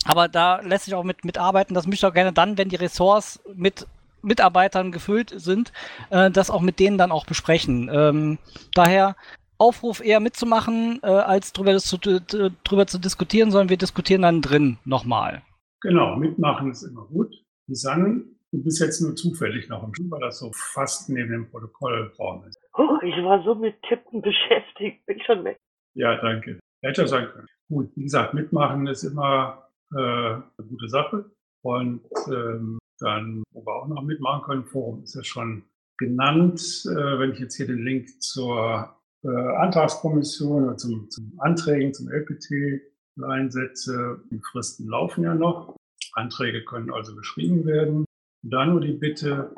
aber 0.05 0.29
da 0.29 0.61
lässt 0.61 0.85
sich 0.85 0.95
auch 0.95 1.03
mit, 1.03 1.25
mit. 1.25 1.37
Das 1.37 1.87
möchte 1.87 1.95
ich 1.95 2.05
auch 2.05 2.13
gerne 2.13 2.35
dann, 2.35 2.59
wenn 2.59 2.69
die 2.69 2.77
Ressorts 2.77 3.41
mit 3.55 3.87
Mitarbeitern 4.21 4.93
gefüllt 4.93 5.33
sind, 5.35 5.73
äh, 6.11 6.31
das 6.31 6.51
auch 6.51 6.61
mit 6.61 6.79
denen 6.79 6.99
dann 6.99 7.11
auch 7.11 7.25
besprechen. 7.25 7.91
Ähm, 7.91 8.39
daher 8.75 9.17
Aufruf 9.57 10.05
eher 10.05 10.21
mitzumachen, 10.21 11.01
äh, 11.03 11.07
als 11.07 11.55
drüber, 11.55 11.79
zu, 11.79 11.99
drüber 11.99 12.87
zu 12.87 12.99
diskutieren, 12.99 13.51
sondern 13.51 13.71
wir 13.71 13.79
diskutieren 13.79 14.23
dann 14.23 14.43
drin 14.43 14.77
nochmal. 14.85 15.41
Genau, 15.81 16.17
mitmachen 16.17 16.71
ist 16.71 16.83
immer 16.83 17.07
gut. 17.07 17.35
Lisanne, 17.67 18.25
Du 18.53 18.65
bist 18.65 18.81
jetzt 18.81 19.01
nur 19.01 19.15
zufällig 19.15 19.69
noch 19.69 19.85
im 19.85 19.95
Schuh, 19.95 20.11
weil 20.11 20.21
das 20.21 20.41
so 20.41 20.51
fast 20.53 21.09
neben 21.09 21.31
dem 21.31 21.51
Protokollraum 21.51 22.45
ist. 22.47 22.59
Oh, 22.75 22.99
ich 23.03 23.15
war 23.23 23.43
so 23.45 23.55
mit 23.55 23.81
Tippen 23.83 24.23
beschäftigt, 24.23 25.07
bin 25.07 25.21
schon 25.21 25.45
weg. 25.45 25.57
Ja, 25.95 26.17
danke. 26.21 26.59
Hätte 26.83 27.07
sein 27.07 27.29
können. 27.29 27.47
Gut, 27.69 27.91
wie 27.95 28.03
gesagt, 28.03 28.35
mitmachen 28.35 28.87
ist 28.89 29.05
immer 29.05 29.69
äh, 29.93 29.99
eine 29.99 30.69
gute 30.69 30.89
Sache. 30.89 31.31
Und 31.63 32.03
ähm, 32.29 32.79
dann, 32.99 33.43
wo 33.53 33.65
wir 33.65 33.75
auch 33.75 33.89
noch 33.89 34.03
mitmachen 34.03 34.43
können, 34.43 34.65
Forum 34.65 35.03
ist 35.05 35.15
ja 35.15 35.23
schon 35.23 35.65
genannt. 35.99 36.61
Äh, 36.87 37.19
wenn 37.19 37.33
ich 37.33 37.39
jetzt 37.39 37.57
hier 37.57 37.67
den 37.67 37.85
Link 37.85 38.21
zur 38.21 38.97
äh, 39.23 39.29
Antragskommission 39.29 40.65
oder 40.65 40.77
zum, 40.77 41.09
zum 41.11 41.35
Anträgen 41.39 41.95
zum 41.95 42.11
LPT 42.11 42.83
einsetze, 43.23 44.23
die 44.31 44.41
Fristen 44.41 44.89
laufen 44.89 45.23
ja 45.23 45.35
noch. 45.35 45.77
Anträge 46.15 46.65
können 46.65 46.93
also 46.93 47.15
geschrieben 47.15 47.65
werden. 47.67 48.05
Da 48.43 48.67
nur 48.67 48.81
die 48.81 48.93
Bitte, 48.93 49.55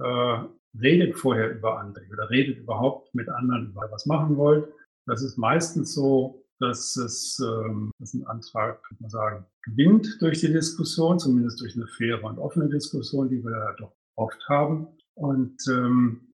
äh, 0.00 0.38
redet 0.80 1.16
vorher 1.16 1.54
über 1.54 1.78
Anträge 1.78 2.12
oder 2.12 2.30
redet 2.30 2.58
überhaupt 2.58 3.14
mit 3.14 3.28
anderen 3.28 3.68
über 3.70 3.88
was 3.90 4.06
machen 4.06 4.36
wollt. 4.36 4.68
Das 5.06 5.22
ist 5.22 5.36
meistens 5.36 5.94
so, 5.94 6.44
dass 6.60 6.96
es 6.96 7.38
ähm, 7.40 7.90
dass 7.98 8.14
ein 8.14 8.26
Antrag, 8.26 8.82
kann 8.82 8.98
man 9.00 9.10
sagen, 9.10 9.46
gewinnt 9.62 10.16
durch 10.20 10.40
die 10.40 10.52
Diskussion, 10.52 11.18
zumindest 11.18 11.60
durch 11.60 11.76
eine 11.76 11.86
faire 11.86 12.22
und 12.24 12.38
offene 12.38 12.68
Diskussion, 12.68 13.28
die 13.28 13.42
wir 13.42 13.50
ja 13.50 13.72
doch 13.78 13.92
oft 14.16 14.40
haben. 14.48 14.88
Und 15.14 15.56
ähm, 15.68 16.32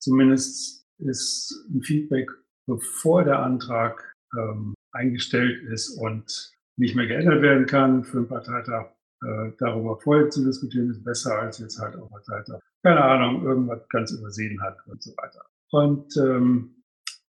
zumindest 0.00 0.86
ist 0.98 1.66
ein 1.70 1.82
Feedback, 1.82 2.30
bevor 2.66 3.24
der 3.24 3.40
Antrag 3.40 4.14
ähm, 4.36 4.74
eingestellt 4.92 5.62
ist 5.64 5.98
und 5.98 6.52
nicht 6.76 6.94
mehr 6.94 7.06
geändert 7.06 7.42
werden 7.42 7.66
kann 7.66 8.04
für 8.04 8.18
einen 8.18 8.28
Parteitag. 8.28 8.90
Äh, 9.24 9.52
darüber 9.58 9.98
vorher 10.00 10.28
zu 10.30 10.44
diskutieren 10.44 10.90
ist 10.90 11.02
besser 11.02 11.38
als 11.38 11.58
jetzt 11.58 11.78
halt 11.78 11.96
auf 11.96 12.10
Parteitag. 12.10 12.60
Keine 12.82 13.02
Ahnung, 13.02 13.44
irgendwas 13.44 13.88
ganz 13.88 14.12
übersehen 14.12 14.60
hat 14.62 14.76
und 14.86 15.02
so 15.02 15.12
weiter. 15.16 15.42
Und 15.70 16.16
ähm, 16.18 16.82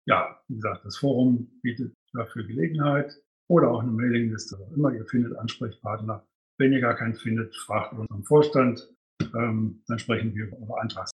ja, 0.06 0.40
wie 0.48 0.56
gesagt, 0.56 0.86
das 0.86 0.98
Forum 0.98 1.60
bietet 1.62 1.94
dafür 2.14 2.46
Gelegenheit 2.46 3.14
oder 3.50 3.70
auch 3.70 3.82
eine 3.82 3.92
Mailingliste, 3.92 4.58
auch 4.58 4.72
immer. 4.76 4.92
Ihr 4.92 5.06
findet 5.06 5.38
Ansprechpartner. 5.38 6.26
Wenn 6.58 6.74
ihr 6.74 6.82
gar 6.82 6.96
keinen 6.96 7.16
findet, 7.16 7.56
fragt 7.56 7.94
unseren 7.94 8.24
Vorstand. 8.24 8.90
Ähm, 9.22 9.84
dann 9.88 10.00
sprechen 10.00 10.36
wir 10.36 10.48
über 10.48 10.58
eure 10.58 10.82
Antrags. 10.82 11.12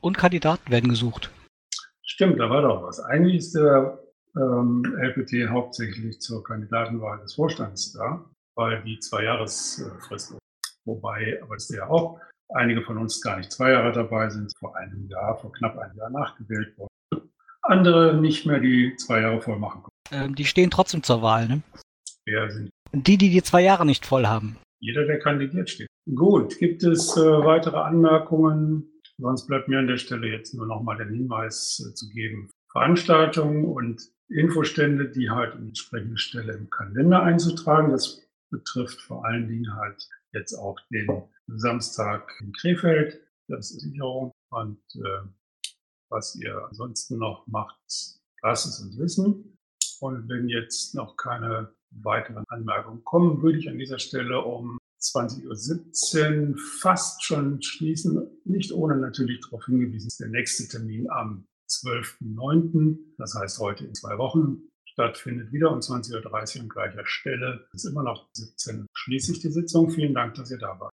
Und 0.00 0.18
Kandidaten 0.18 0.70
werden 0.70 0.90
gesucht. 0.90 1.30
Stimmt, 2.02 2.38
da 2.40 2.48
war 2.50 2.62
doch 2.62 2.82
was. 2.82 3.00
Eigentlich 3.00 3.36
ist 3.36 3.54
der 3.54 3.98
ähm, 4.36 4.82
LPT 4.98 5.48
hauptsächlich 5.48 6.20
zur 6.20 6.42
Kandidatenwahl 6.44 7.20
des 7.20 7.34
Vorstands 7.34 7.92
da, 7.92 8.24
weil 8.56 8.82
die 8.82 8.98
Zwei-Jahres-Frist 8.98 10.36
Wobei, 10.84 11.40
aber 11.42 11.56
ist 11.56 11.74
ja 11.74 11.88
auch, 11.88 12.20
einige 12.54 12.80
von 12.82 12.96
uns 12.98 13.20
gar 13.20 13.36
nicht 13.38 13.50
zwei 13.50 13.72
Jahre 13.72 13.92
dabei 13.92 14.30
sind, 14.30 14.52
vor 14.56 14.76
einem 14.76 15.08
Jahr, 15.08 15.36
vor 15.36 15.52
knapp 15.52 15.76
einem 15.78 15.96
Jahr 15.96 16.10
nachgewählt 16.10 16.78
worden. 16.78 17.32
Andere 17.62 18.14
nicht 18.14 18.46
mehr 18.46 18.60
die 18.60 18.94
zwei 18.96 19.22
Jahre 19.22 19.40
voll 19.40 19.58
machen 19.58 19.82
können. 19.82 20.24
Ähm, 20.24 20.34
die 20.36 20.44
stehen 20.44 20.70
trotzdem 20.70 21.02
zur 21.02 21.22
Wahl, 21.22 21.48
ne? 21.48 21.62
Wer 22.24 22.48
sind 22.52 22.70
die, 22.92 23.18
die 23.18 23.30
die 23.30 23.42
zwei 23.42 23.62
Jahre 23.62 23.84
nicht 23.84 24.06
voll 24.06 24.26
haben? 24.26 24.56
Jeder, 24.80 25.04
der 25.04 25.18
kandidiert, 25.18 25.70
steht. 25.70 25.88
Gut, 26.14 26.58
gibt 26.58 26.84
es 26.84 27.16
äh, 27.16 27.20
weitere 27.20 27.78
Anmerkungen? 27.78 28.88
Sonst 29.18 29.46
bleibt 29.46 29.68
mir 29.68 29.78
an 29.78 29.86
der 29.86 29.96
Stelle 29.96 30.28
jetzt 30.28 30.54
nur 30.54 30.66
nochmal 30.66 30.98
den 30.98 31.08
Hinweis 31.08 31.84
äh, 31.84 31.94
zu 31.94 32.08
geben. 32.10 32.50
Veranstaltungen 32.70 33.64
und 33.64 34.02
Infostände, 34.28 35.10
die 35.10 35.30
halt 35.30 35.54
an 35.54 35.68
entsprechende 35.68 36.18
Stelle 36.18 36.52
im 36.52 36.68
Kalender 36.70 37.22
einzutragen. 37.22 37.90
Das 37.90 38.25
betrifft 38.56 39.00
vor 39.00 39.24
allen 39.24 39.48
Dingen 39.48 39.74
halt 39.74 40.08
jetzt 40.32 40.54
auch 40.54 40.78
den 40.90 41.08
Samstag 41.46 42.30
in 42.40 42.52
Krefeld. 42.52 43.20
Das 43.48 43.70
ist 43.70 43.80
Sicherung. 43.80 44.32
Und 44.50 44.80
äh, 44.94 45.28
was 46.08 46.36
ihr 46.36 46.64
ansonsten 46.66 47.18
noch 47.18 47.46
macht, 47.46 47.78
lasst 48.42 48.66
es 48.66 48.80
uns 48.80 48.98
wissen. 48.98 49.58
Und 50.00 50.28
wenn 50.28 50.48
jetzt 50.48 50.94
noch 50.94 51.16
keine 51.16 51.74
weiteren 51.90 52.44
Anmerkungen 52.48 53.04
kommen, 53.04 53.42
würde 53.42 53.58
ich 53.58 53.68
an 53.68 53.78
dieser 53.78 53.98
Stelle 53.98 54.40
um 54.40 54.78
20.17 55.00 56.50
Uhr 56.50 56.58
fast 56.80 57.24
schon 57.24 57.62
schließen. 57.62 58.28
Nicht 58.44 58.72
ohne 58.72 58.96
natürlich 58.96 59.40
darauf 59.40 59.64
hingewiesen, 59.66 60.08
dass 60.08 60.18
der 60.18 60.28
nächste 60.28 60.68
Termin 60.68 61.10
am 61.10 61.46
12.09., 61.68 62.98
das 63.18 63.34
heißt 63.34 63.58
heute 63.58 63.84
in 63.84 63.94
zwei 63.94 64.18
Wochen, 64.18 64.68
stattfindet, 64.96 65.52
wieder 65.52 65.70
um 65.70 65.80
20.30 65.80 66.56
Uhr 66.56 66.62
an 66.62 66.68
gleicher 66.70 67.06
Stelle. 67.06 67.68
Es 67.74 67.84
ist 67.84 67.90
immer 67.90 68.02
noch 68.02 68.28
17 68.32 68.80
Uhr. 68.80 68.86
Schließe 68.94 69.32
ich 69.32 69.40
die 69.40 69.50
Sitzung. 69.50 69.90
Vielen 69.90 70.14
Dank, 70.14 70.34
dass 70.36 70.50
ihr 70.50 70.56
da 70.56 70.80
wart. 70.80 70.96